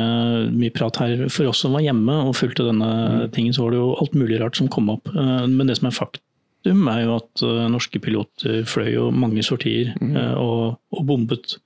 mye, 0.54 0.70
prat 0.70 0.98
her. 1.02 1.24
For 1.32 1.50
oss 1.50 1.64
som 1.64 1.74
var 1.74 1.82
hjemme 1.82 2.14
og 2.28 2.36
fulgte 2.38 2.68
denne 2.68 2.86
mm. 2.86 3.22
tingen, 3.34 3.54
så 3.54 3.64
var 3.64 3.74
det 3.74 3.80
jo 3.80 3.88
alt 3.98 4.14
mulig 4.14 4.38
rart 4.38 4.58
som 4.58 4.68
kom 4.70 4.92
opp. 4.92 5.10
Eh, 5.10 5.46
men 5.50 5.66
det 5.66 5.78
som 5.80 5.88
er 5.90 5.96
faktum 5.96 6.86
er 6.90 7.00
jo 7.02 7.16
at 7.16 7.42
uh, 7.42 7.64
norske 7.70 7.98
piloter 8.02 8.62
fløy 8.68 8.92
jo 8.92 9.08
mange 9.14 9.42
sortier 9.46 9.90
mm. 9.98 10.14
uh, 10.14 10.36
og, 10.38 10.62
og, 10.94 11.02
bombet. 11.08 11.56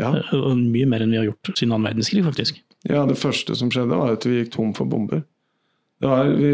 Ja. 0.00 0.12
Mye 0.34 0.88
mer 0.88 1.04
enn 1.04 1.14
vi 1.14 1.20
har 1.20 1.28
gjort 1.30 1.52
siden 1.54 1.72
annen 1.72 1.88
verdenskrig, 1.88 2.26
faktisk. 2.26 2.60
Ja, 2.88 3.06
det 3.08 3.16
første 3.20 3.56
som 3.56 3.72
skjedde, 3.72 3.96
var 3.96 4.18
at 4.18 4.28
vi 4.28 4.42
gikk 4.42 4.52
tom 4.56 4.76
for 4.76 4.88
bomber. 4.90 5.24
Det 5.98 6.12
var, 6.12 6.28
vi 6.28 6.52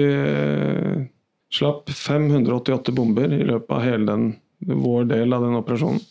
slapp 1.54 1.90
588 1.90 2.92
bomber 2.96 3.32
i 3.32 3.44
løpet 3.46 3.70
av 3.70 3.84
hele 3.84 4.08
den, 4.08 4.26
vår 4.66 5.06
del 5.12 5.36
av 5.36 5.44
den 5.46 5.56
operasjonen. 5.58 6.02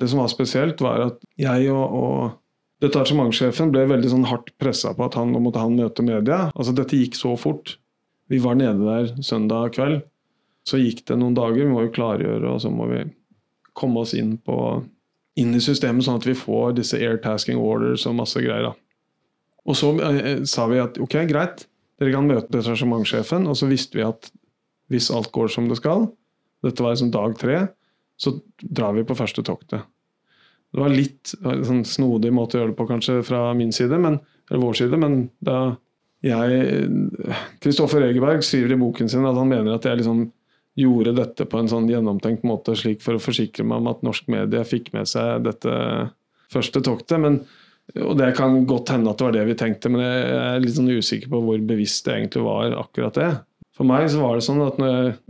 Det 0.00 0.08
som 0.10 0.20
var 0.20 0.30
spesielt, 0.32 0.80
var 0.82 1.04
at 1.06 1.20
jeg 1.40 1.70
og, 1.72 1.96
og 1.96 2.84
detasjementssjefen 2.84 3.70
ble 3.72 3.86
veldig 3.90 4.10
sånn 4.10 4.28
hardt 4.28 4.50
pressa 4.60 4.92
på 4.96 5.06
at 5.06 5.16
han, 5.18 5.32
nå 5.32 5.40
måtte 5.44 5.62
han 5.62 5.78
møte 5.78 6.04
media. 6.04 6.48
Altså, 6.56 6.74
dette 6.76 6.98
gikk 6.98 7.16
så 7.18 7.36
fort. 7.38 7.76
Vi 8.32 8.40
var 8.42 8.58
nede 8.58 8.82
der 8.82 9.22
søndag 9.22 9.76
kveld. 9.76 10.02
Så 10.68 10.78
gikk 10.78 11.04
det 11.08 11.18
noen 11.18 11.34
dager, 11.34 11.64
vi 11.64 11.70
må 11.70 11.86
jo 11.86 11.94
klargjøre, 11.94 12.46
og 12.52 12.60
så 12.62 12.70
må 12.70 12.86
vi 12.90 13.04
komme 13.78 14.04
oss 14.04 14.12
inn, 14.14 14.36
på, 14.38 14.56
inn 15.40 15.56
i 15.56 15.62
systemet, 15.62 16.04
sånn 16.06 16.20
at 16.20 16.28
vi 16.28 16.36
får 16.38 16.76
disse 16.78 17.00
air 17.00 17.18
tasking 17.22 17.58
orders 17.58 18.04
og 18.06 18.18
masse 18.20 18.42
greier. 18.42 18.70
da. 18.70 18.76
Og 19.66 19.78
så 19.78 19.90
eh, 20.06 20.44
sa 20.48 20.68
vi 20.70 20.78
at 20.82 21.00
ok, 21.02 21.16
greit, 21.30 21.66
dere 21.98 22.14
kan 22.14 22.28
møte 22.28 22.50
detasjementssjefen, 22.54 23.48
og 23.50 23.58
så 23.58 23.70
visste 23.70 23.98
vi 23.98 24.06
at 24.06 24.30
hvis 24.92 25.10
alt 25.14 25.32
går 25.34 25.50
som 25.52 25.68
det 25.70 25.80
skal, 25.80 26.06
dette 26.62 26.84
var 26.84 26.94
liksom 26.94 27.10
dag 27.14 27.34
tre, 27.40 27.64
så 28.20 28.36
drar 28.62 28.94
vi 28.94 29.06
på 29.08 29.16
første 29.18 29.42
toktet. 29.46 29.88
Det 30.72 30.80
var 30.80 30.92
litt 30.92 31.34
sånn 31.42 31.82
snodig 31.84 32.30
måte 32.32 32.56
å 32.56 32.62
gjøre 32.62 32.72
det 32.72 32.78
på 32.78 32.88
kanskje 32.88 33.18
fra 33.26 33.48
min 33.56 33.74
side, 33.74 33.98
men, 34.00 34.20
eller 34.48 34.62
vår 34.62 34.78
side, 34.78 35.00
men 35.00 35.26
da 35.44 35.74
jeg 36.22 36.86
Kristoffer 37.62 38.06
Egeberg 38.06 38.44
skriver 38.46 38.76
i 38.76 38.78
boken 38.80 39.10
sin 39.10 39.26
at 39.26 39.36
han 39.36 39.50
mener 39.50 39.74
at 39.74 39.88
jeg 39.88 40.00
liksom 40.00 40.28
gjorde 40.78 41.12
dette 41.18 41.44
på 41.50 41.60
en 41.60 41.68
sånn 41.68 41.90
gjennomtenkt 41.90 42.46
måte, 42.48 42.76
slik 42.78 43.02
for 43.04 43.18
å 43.18 43.22
forsikre 43.22 43.66
meg 43.66 43.82
om 43.82 43.90
at 43.90 44.04
norsk 44.06 44.30
medie 44.32 44.62
fikk 44.64 44.92
med 44.94 45.10
seg 45.10 45.42
dette 45.44 45.74
første 46.52 46.80
toktet. 46.84 47.18
Men, 47.20 47.42
og 48.00 48.16
Det 48.20 48.30
kan 48.38 48.62
godt 48.68 48.94
hende 48.94 49.12
at 49.12 49.20
det 49.20 49.26
var 49.26 49.36
det 49.36 49.46
vi 49.50 49.58
tenkte, 49.58 49.92
men 49.92 50.04
jeg 50.04 50.38
er 50.38 50.62
litt 50.62 50.78
sånn 50.78 50.92
usikker 50.94 51.32
på 51.32 51.42
hvor 51.44 51.66
bevisst 51.68 52.06
det 52.06 52.16
egentlig 52.16 52.46
var 52.46 52.78
akkurat 52.80 53.18
det. 53.18 53.30
For 53.76 53.88
meg 53.88 54.04
så 54.12 54.20
var 54.20 54.36
det 54.36 54.44
sånn 54.44 54.60
at 54.64 54.80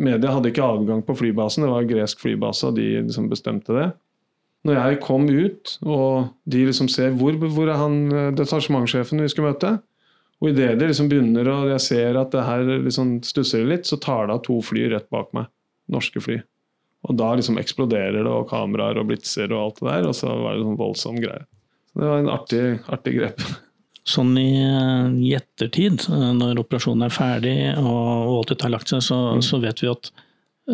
media 0.02 0.32
hadde 0.34 0.50
ikke 0.50 0.66
adgang 0.66 1.02
på 1.06 1.14
flybasen, 1.20 1.62
det 1.62 1.70
var 1.70 1.86
gresk 1.86 2.22
flybase, 2.22 2.70
og 2.70 2.78
de 2.78 2.88
liksom 3.04 3.28
bestemte 3.30 3.76
det. 3.76 3.88
Når 4.66 4.78
jeg 4.78 5.00
kom 5.02 5.26
ut, 5.30 5.76
og 5.86 6.32
de 6.50 6.66
liksom 6.68 6.90
ser 6.90 7.14
hvor, 7.18 7.34
hvor 7.38 7.70
er 7.70 7.78
han 7.80 7.96
eh, 8.10 8.28
detasjementssjefen 8.38 9.22
vi 9.22 9.30
skulle 9.30 9.54
møte, 9.54 9.72
og 10.42 10.50
idet 10.50 10.74
det 10.78 10.88
liksom 10.90 11.08
begynner 11.10 11.48
og 11.52 11.68
jeg 11.70 11.82
ser 11.84 12.18
at 12.18 12.32
det 12.34 12.42
her 12.46 12.62
liksom 12.82 13.20
stusser 13.26 13.66
litt, 13.66 13.86
så 13.86 13.98
tar 14.02 14.26
det 14.26 14.36
av 14.38 14.42
to 14.46 14.58
fly 14.66 14.88
rett 14.90 15.06
bak 15.14 15.30
meg. 15.36 15.46
Norske 15.90 16.22
fly. 16.22 16.40
Og 17.06 17.18
da 17.18 17.32
liksom 17.38 17.58
eksploderer 17.62 18.20
det, 18.20 18.30
og 18.30 18.48
kameraer 18.50 18.98
og 18.98 19.08
blitser 19.10 19.50
og 19.54 19.60
alt 19.60 19.80
det 19.80 19.88
der. 19.88 20.08
Og 20.10 20.16
så 20.18 20.30
var 20.30 20.56
det 20.56 20.64
sånn 20.66 20.80
voldsom 20.80 21.20
greie. 21.22 21.44
Så 21.90 22.02
det 22.02 22.10
var 22.10 22.22
en 22.22 22.32
artig, 22.32 22.64
artig 22.90 23.18
grep. 23.20 23.46
Sånn 24.08 24.34
i, 24.40 24.50
i, 24.58 25.32
ettertid, 25.38 26.08
når 26.10 26.58
operasjonen 26.64 27.06
er 27.06 27.14
ferdig 27.14 27.56
og 27.78 28.38
alt 28.40 28.50
dette 28.50 28.66
har 28.66 28.74
lagt 28.74 28.90
seg, 28.90 29.04
så, 29.06 29.18
mm. 29.38 29.42
så 29.46 29.60
vet 29.62 29.82
vi 29.84 29.90
at 29.92 30.10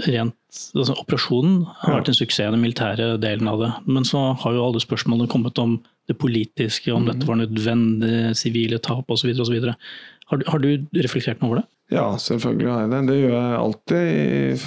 rent 0.07 0.37
altså, 0.77 0.95
Operasjonen 0.97 1.63
har 1.83 1.99
vært 1.99 2.11
en 2.13 2.17
suksess, 2.17 2.51
den 2.53 2.63
militære 2.63 3.11
delen 3.21 3.51
av 3.51 3.61
det. 3.63 3.71
Men 3.89 4.07
så 4.09 4.31
har 4.41 4.57
jo 4.57 4.65
alle 4.65 4.83
spørsmålene 4.83 5.31
kommet 5.33 5.61
om 5.61 5.77
det 6.09 6.17
politiske, 6.21 6.93
om 6.93 7.05
mm. 7.05 7.11
dette 7.13 7.29
var 7.29 7.41
nødvendig, 7.43 8.15
sivile 8.39 8.81
tap 8.85 9.11
osv. 9.13 9.35
Har, 9.37 10.45
har 10.49 10.65
du 10.65 10.71
reflektert 10.97 11.43
noe 11.43 11.51
over 11.51 11.63
det? 11.63 11.69
Ja, 11.93 12.11
selvfølgelig 12.21 12.73
har 12.73 12.83
jeg 12.85 12.93
det. 12.93 13.05
Det 13.09 13.21
gjør 13.21 13.37
jeg 13.37 13.63
alltid 13.63 14.67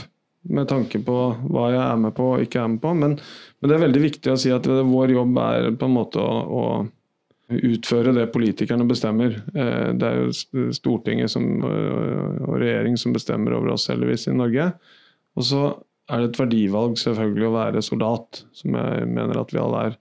med 0.52 0.70
tanke 0.72 1.02
på 1.06 1.18
hva 1.54 1.68
jeg 1.70 1.82
er 1.84 2.00
med 2.02 2.16
på 2.18 2.32
og 2.36 2.46
ikke 2.46 2.64
er 2.64 2.72
med 2.74 2.82
på. 2.82 2.94
Men, 2.98 3.18
men 3.62 3.70
det 3.70 3.78
er 3.78 3.86
veldig 3.86 4.04
viktig 4.08 4.34
å 4.34 4.40
si 4.42 4.54
at 4.54 4.66
vår 4.70 5.14
jobb 5.18 5.38
er 5.44 5.70
på 5.78 5.90
en 5.90 5.98
måte 5.98 6.22
å, 6.22 6.42
å 6.42 6.64
utføre 7.52 8.14
det 8.16 8.28
politikerne 8.34 8.88
bestemmer. 8.90 9.38
Eh, 9.54 9.92
det 9.98 10.08
er 10.08 10.20
jo 10.22 10.66
Stortinget 10.76 11.34
som, 11.34 11.48
og 11.64 12.58
regjering 12.62 12.98
som 13.00 13.16
bestemmer 13.16 13.56
over 13.58 13.76
oss, 13.76 13.90
heldigvis, 13.92 14.28
i 14.32 14.36
Norge. 14.38 14.72
Og 15.40 15.48
så 15.48 15.64
er 16.12 16.22
det 16.22 16.32
et 16.32 16.42
verdivalg 16.42 16.98
selvfølgelig 17.00 17.48
å 17.48 17.56
være 17.56 17.84
soldat, 17.86 18.44
som 18.58 18.76
jeg 18.78 19.10
mener 19.12 19.40
at 19.42 19.54
vi 19.54 19.62
alle 19.62 19.84
er. 19.90 20.00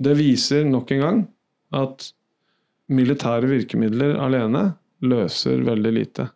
Det 0.00 0.16
viser 0.16 0.68
nok 0.68 0.92
en 0.94 1.04
gang 1.04 1.22
at 1.76 2.10
militære 2.90 3.48
virkemidler 3.50 4.16
alene 4.22 4.70
løser 5.06 5.62
veldig 5.66 5.92
lite. 5.94 6.28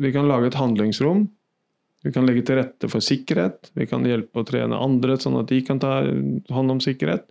Vi 0.00 0.12
kan 0.12 0.28
lage 0.28 0.50
et 0.50 0.58
handlingsrom. 0.58 1.26
Vi 2.04 2.12
kan 2.14 2.26
legge 2.28 2.44
til 2.46 2.60
rette 2.60 2.88
for 2.90 3.02
sikkerhet. 3.02 3.72
Vi 3.74 3.88
kan 3.90 4.04
hjelpe 4.06 4.42
å 4.42 4.46
trene 4.46 4.78
andre 4.78 5.16
sånn 5.20 5.38
at 5.40 5.48
de 5.50 5.62
kan 5.66 5.80
ta 5.82 5.98
hånd 6.04 6.76
om 6.76 6.82
sikkerhet. 6.82 7.26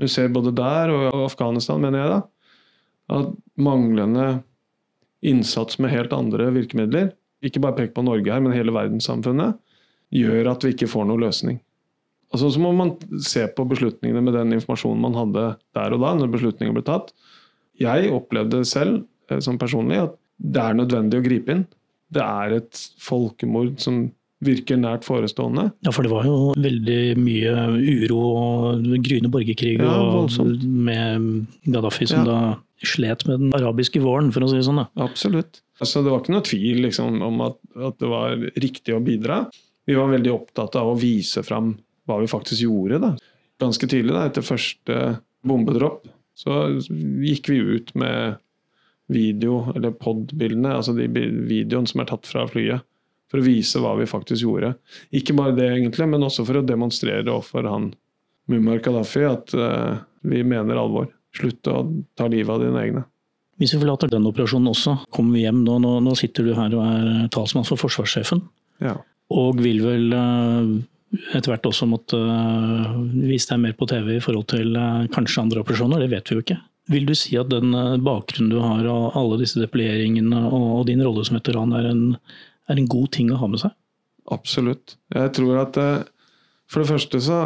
Vi 0.00 0.08
ser 0.08 0.32
både 0.32 0.52
der 0.56 0.92
og 0.94 1.24
Afghanistan, 1.26 1.80
mener 1.82 2.00
jeg, 2.00 2.12
da, 2.12 2.20
at 3.20 3.32
manglende 3.60 4.28
innsats 5.26 5.78
med 5.82 5.92
helt 5.92 6.14
andre 6.16 6.48
virkemidler, 6.54 7.10
ikke 7.44 7.62
bare 7.62 7.76
pek 7.76 7.92
på 7.96 8.04
Norge 8.04 8.32
her, 8.32 8.40
men 8.42 8.54
hele 8.56 8.72
verdenssamfunnet, 8.74 9.58
gjør 10.14 10.52
at 10.52 10.64
vi 10.64 10.72
ikke 10.74 10.88
får 10.90 11.06
noen 11.08 11.24
løsning. 11.24 11.60
Altså, 12.30 12.50
så 12.54 12.62
må 12.62 12.70
man 12.76 12.94
se 13.26 13.42
på 13.56 13.66
beslutningene 13.68 14.22
med 14.22 14.36
den 14.38 14.54
informasjonen 14.54 15.02
man 15.02 15.18
hadde 15.18 15.44
der 15.76 15.96
og 15.96 16.02
da, 16.04 16.14
når 16.16 16.32
beslutningen 16.34 16.76
ble 16.76 16.84
tatt. 16.86 17.10
Jeg 17.80 18.12
opplevde 18.14 18.62
selv 18.68 19.02
eh, 19.30 19.40
som 19.42 19.58
personlig 19.58 19.98
at 20.04 20.16
det 20.40 20.62
er 20.62 20.78
nødvendig 20.78 21.20
å 21.20 21.24
gripe 21.24 21.56
inn. 21.56 21.64
Det 22.10 22.22
er 22.22 22.56
et 22.60 22.84
folkemord 23.02 23.76
som 23.82 24.04
virker 24.44 24.78
nært 24.80 25.04
forestående. 25.04 25.68
Ja, 25.84 25.92
for 25.92 26.06
det 26.06 26.12
var 26.12 26.26
jo 26.28 26.52
veldig 26.56 27.00
mye 27.20 27.54
uro 27.76 28.20
og 28.30 28.84
gryende 29.04 29.30
borgerkrig 29.32 29.76
ja, 29.80 29.92
og 29.92 30.32
med 30.64 31.26
Gaddafi 31.68 32.08
som 32.08 32.24
ja. 32.24 32.28
da 32.28 32.86
slet 32.86 33.26
med 33.28 33.42
den 33.44 33.56
arabiske 33.56 34.00
våren, 34.00 34.30
for 34.32 34.44
å 34.44 34.48
si 34.50 34.56
det 34.56 34.64
sånn. 34.64 34.80
Da. 34.80 34.88
Absolutt. 35.04 35.60
Altså, 35.80 36.00
det 36.04 36.12
var 36.12 36.22
ikke 36.22 36.34
noe 36.34 36.46
tvil 36.48 36.82
liksom, 36.86 37.20
om 37.24 37.42
at, 37.44 37.58
at, 37.76 37.98
det 38.00 38.08
var 38.08 38.46
riktig 38.64 38.96
å 38.96 39.02
bidra. 39.04 39.42
Vi 39.88 39.96
var 39.98 40.12
veldig 40.12 40.32
opptatt 40.32 40.78
av 40.80 40.92
å 40.92 40.98
vise 40.98 41.44
fram 41.44 41.74
hva 42.08 42.20
vi 42.22 42.30
faktisk 42.30 42.64
gjorde. 42.64 43.00
Da. 43.02 43.12
Ganske 43.60 43.88
tidlig, 43.90 44.14
da, 44.16 44.26
etter 44.28 44.46
første 44.46 45.00
bombedropp, 45.46 46.06
så 46.36 46.62
gikk 46.80 47.50
vi 47.52 47.60
ut 47.76 47.92
med 47.98 48.40
video, 49.10 49.64
eller 49.74 49.92
pod-bildene, 49.98 50.76
altså 50.78 50.94
de 50.96 51.08
videoene 51.10 51.90
som 51.90 52.02
er 52.02 52.08
tatt 52.08 52.28
fra 52.28 52.46
flyet. 52.48 52.86
For 53.30 53.38
å 53.38 53.46
vise 53.46 53.78
hva 53.78 53.94
vi 53.98 54.08
faktisk 54.10 54.42
gjorde. 54.42 54.72
Ikke 55.14 55.36
bare 55.38 55.54
det, 55.54 55.68
egentlig, 55.70 56.08
men 56.10 56.26
også 56.26 56.44
for 56.48 56.58
å 56.58 56.66
demonstrere 56.66 57.30
overfor 57.30 57.68
han 57.70 57.92
Mummar 58.50 58.80
Gaddafi 58.82 59.22
at 59.28 59.54
uh, 59.54 60.00
vi 60.26 60.42
mener 60.42 60.80
alvor. 60.80 61.06
Slutt 61.36 61.68
å 61.70 61.84
ta 62.18 62.26
livet 62.26 62.50
av 62.50 62.64
dine 62.64 62.80
egne. 62.82 63.04
Hvis 63.60 63.76
vi 63.76 63.82
forlater 63.82 64.10
den 64.10 64.26
operasjonen 64.26 64.72
også, 64.72 64.96
kommer 65.14 65.36
vi 65.36 65.44
hjem 65.44 65.60
nå. 65.62 65.76
Nå, 65.84 65.92
nå 66.02 66.16
sitter 66.18 66.48
du 66.48 66.56
her 66.56 66.74
og 66.74 66.82
er 66.82 67.28
talsmann 67.30 67.68
for 67.68 67.78
forsvarssjefen. 67.78 68.42
Ja. 68.82 68.96
Og 69.30 69.60
vil 69.62 69.78
vel 69.84 70.10
uh, 70.16 70.72
etter 71.36 71.52
hvert 71.52 71.70
også 71.70 71.86
måtte 71.90 72.18
vise 73.14 73.52
deg 73.52 73.62
mer 73.62 73.78
på 73.78 73.86
TV 73.90 74.16
i 74.16 74.24
forhold 74.24 74.48
til 74.50 74.74
kanskje 75.14 75.44
andre 75.44 75.62
operasjoner. 75.62 76.02
Det 76.02 76.10
vet 76.10 76.30
vi 76.30 76.38
jo 76.38 76.44
ikke. 76.44 76.58
Vil 76.90 77.06
du 77.06 77.14
si 77.14 77.36
at 77.38 77.50
den 77.52 77.74
bakgrunnen 78.02 78.50
du 78.50 78.58
har 78.58 78.86
av 78.90 79.18
alle 79.18 79.38
disse 79.38 79.60
deployeringene 79.60 80.40
og 80.50 80.88
din 80.88 81.02
rolle 81.06 81.22
som 81.26 81.36
veteran 81.38 81.74
er 81.78 81.90
en, 81.92 82.04
er 82.70 82.80
en 82.80 82.90
god 82.90 83.10
ting 83.16 83.32
å 83.34 83.40
ha 83.40 83.50
med 83.50 83.62
seg? 83.62 83.74
Absolutt. 84.30 84.96
Jeg 85.14 85.32
tror 85.36 85.62
at 85.64 85.78
for 86.70 86.82
det 86.82 86.90
første 86.92 87.20
så 87.24 87.40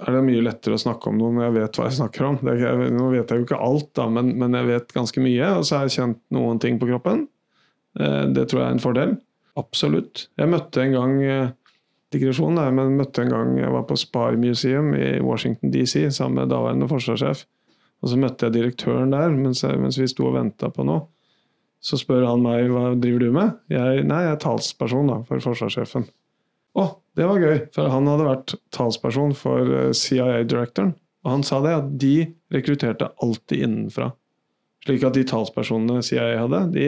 er 0.00 0.16
det 0.16 0.22
mye 0.24 0.44
lettere 0.44 0.76
å 0.76 0.80
snakke 0.80 1.10
om 1.10 1.18
noe 1.20 1.34
når 1.34 1.46
jeg 1.46 1.56
vet 1.56 1.78
hva 1.78 1.88
jeg 1.88 1.98
snakker 1.98 2.26
om. 2.28 2.38
Jeg, 2.46 2.90
nå 2.96 3.08
vet 3.12 3.32
jeg 3.32 3.42
jo 3.42 3.46
ikke 3.46 3.60
alt, 3.60 3.90
da, 3.98 4.06
men, 4.12 4.32
men, 4.40 4.56
jeg 4.56 4.68
vet 4.70 4.94
ganske 4.96 5.24
mye. 5.24 5.52
Og 5.58 5.66
så 5.66 5.76
har 5.76 5.88
jeg 5.88 5.96
kjent 5.98 6.20
noen 6.36 6.60
ting 6.62 6.80
på 6.80 6.88
kroppen. 6.90 7.26
Eh, 7.98 8.24
det 8.32 8.48
tror 8.48 8.62
jeg 8.62 8.68
er 8.68 8.76
en 8.76 8.82
fordel. 8.82 9.14
Absolutt. 9.60 10.28
Jeg 10.40 10.52
møtte 10.52 10.84
en 10.84 10.96
gang 10.96 11.16
eh, 11.26 11.52
digresjon 12.14 12.58
der, 12.58 12.72
men 12.74 12.96
møtte 12.98 13.26
en 13.26 13.32
gang 13.34 13.54
jeg 13.60 13.72
var 13.74 13.86
på 13.88 13.98
Spy 14.00 14.38
Museum 14.40 14.92
i 14.96 15.12
Washington 15.24 15.74
DC 15.74 16.08
sammen 16.16 16.42
med 16.42 16.54
daværende 16.54 16.88
forsvarssjef. 16.90 17.44
Og 18.00 18.12
så 18.12 18.16
møtte 18.16 18.48
jeg 18.48 18.56
direktøren 18.56 19.12
der 19.12 19.34
mens, 19.34 19.62
mens 19.62 20.00
vi 20.00 20.08
sto 20.08 20.30
og 20.30 20.38
venta 20.38 20.70
på 20.72 20.86
noe. 20.88 21.04
Så 21.80 21.96
spør 22.00 22.26
han 22.28 22.42
meg 22.44 22.68
hva 22.68 22.90
driver 23.00 23.22
du 23.24 23.30
med. 23.34 23.54
Jeg, 23.72 24.02
nei, 24.08 24.24
jeg 24.26 24.34
er 24.34 24.42
talsperson 24.42 25.08
da, 25.08 25.20
for 25.28 25.40
forsvarssjefen. 25.44 26.04
Å, 26.78 26.84
det 27.18 27.26
var 27.26 27.42
gøy, 27.42 27.62
for 27.74 27.90
han 27.90 28.08
hadde 28.10 28.26
vært 28.28 28.54
talsperson 28.74 29.32
for 29.38 29.72
eh, 29.74 29.92
CIA-direktøren. 29.96 30.92
Og 31.24 31.32
han 31.34 31.44
sa 31.44 31.60
det, 31.64 31.72
at 31.76 31.88
de 32.00 32.14
rekrutterte 32.52 33.10
alltid 33.24 33.64
innenfra. 33.66 34.10
Slik 34.86 35.02
at 35.04 35.16
de 35.16 35.24
talspersonene 35.28 36.04
CIA 36.04 36.38
hadde, 36.40 36.62
de 36.76 36.86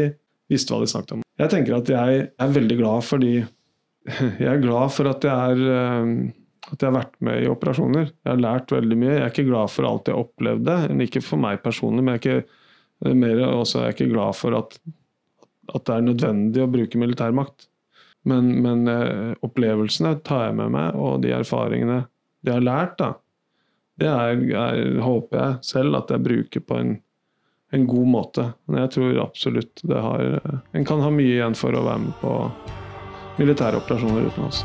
visste 0.52 0.72
hva 0.72 0.84
de 0.84 0.92
snakket 0.92 1.18
om. 1.18 1.26
Jeg 1.40 1.52
tenker 1.52 1.76
at 1.76 1.90
jeg 1.92 2.22
er 2.28 2.54
veldig 2.54 2.78
glad 2.80 3.04
fordi 3.08 3.34
Jeg 4.42 4.48
er 4.50 4.62
glad 4.62 4.90
for 4.90 5.06
at 5.12 5.22
jeg, 5.22 5.52
er, 5.54 5.60
eh, 5.70 6.72
at 6.72 6.74
jeg 6.80 6.88
har 6.88 6.96
vært 6.96 7.20
med 7.22 7.44
i 7.44 7.50
operasjoner. 7.50 8.08
Jeg 8.10 8.30
har 8.32 8.40
lært 8.42 8.74
veldig 8.74 8.98
mye. 8.98 9.12
Jeg 9.14 9.24
er 9.24 9.34
ikke 9.34 9.50
glad 9.50 9.70
for 9.70 9.86
alt 9.88 10.10
jeg 10.10 10.18
opplevde, 10.18 10.78
ikke 11.06 11.22
for 11.22 11.42
meg 11.42 11.62
personlig, 11.62 12.02
men 12.02 12.16
jeg 12.16 12.18
er 12.18 12.42
ikke, 12.42 12.58
mer 13.02 13.42
også 13.48 13.80
er 13.80 13.90
jeg 13.90 13.98
ikke 13.98 14.12
glad 14.14 14.38
for 14.38 14.56
at, 14.58 14.78
at 15.74 15.84
det 15.88 15.94
er 15.94 16.08
nødvendig 16.08 16.64
å 16.64 16.70
bruke 16.70 17.00
militærmakt. 17.00 17.68
Men, 18.28 18.52
men 18.62 18.86
eh, 18.90 19.32
opplevelsene 19.42 20.14
tar 20.22 20.48
jeg 20.48 20.58
med 20.60 20.74
meg, 20.76 20.94
og 20.94 21.24
de 21.24 21.32
erfaringene 21.34 22.04
de 22.46 22.54
har 22.54 22.62
lært, 22.62 22.94
da, 23.00 23.12
det 23.98 24.10
er, 24.10 24.44
er, 24.58 25.00
håper 25.02 25.38
jeg 25.38 25.72
selv 25.72 25.98
at 25.98 26.10
jeg 26.10 26.24
bruker 26.24 26.64
på 26.66 26.78
en, 26.78 26.94
en 27.74 27.88
god 27.88 28.12
måte. 28.14 28.46
Men 28.66 28.84
jeg 28.84 28.94
tror 28.96 29.24
absolutt 29.26 29.82
det 29.86 30.00
har 30.06 30.38
En 30.72 30.86
kan 30.88 31.02
ha 31.04 31.10
mye 31.12 31.36
igjen 31.36 31.58
for 31.58 31.76
å 31.76 31.84
være 31.86 32.06
med 32.06 32.16
på 32.22 32.36
militære 33.42 33.82
operasjoner 33.82 34.30
utenlands. 34.30 34.64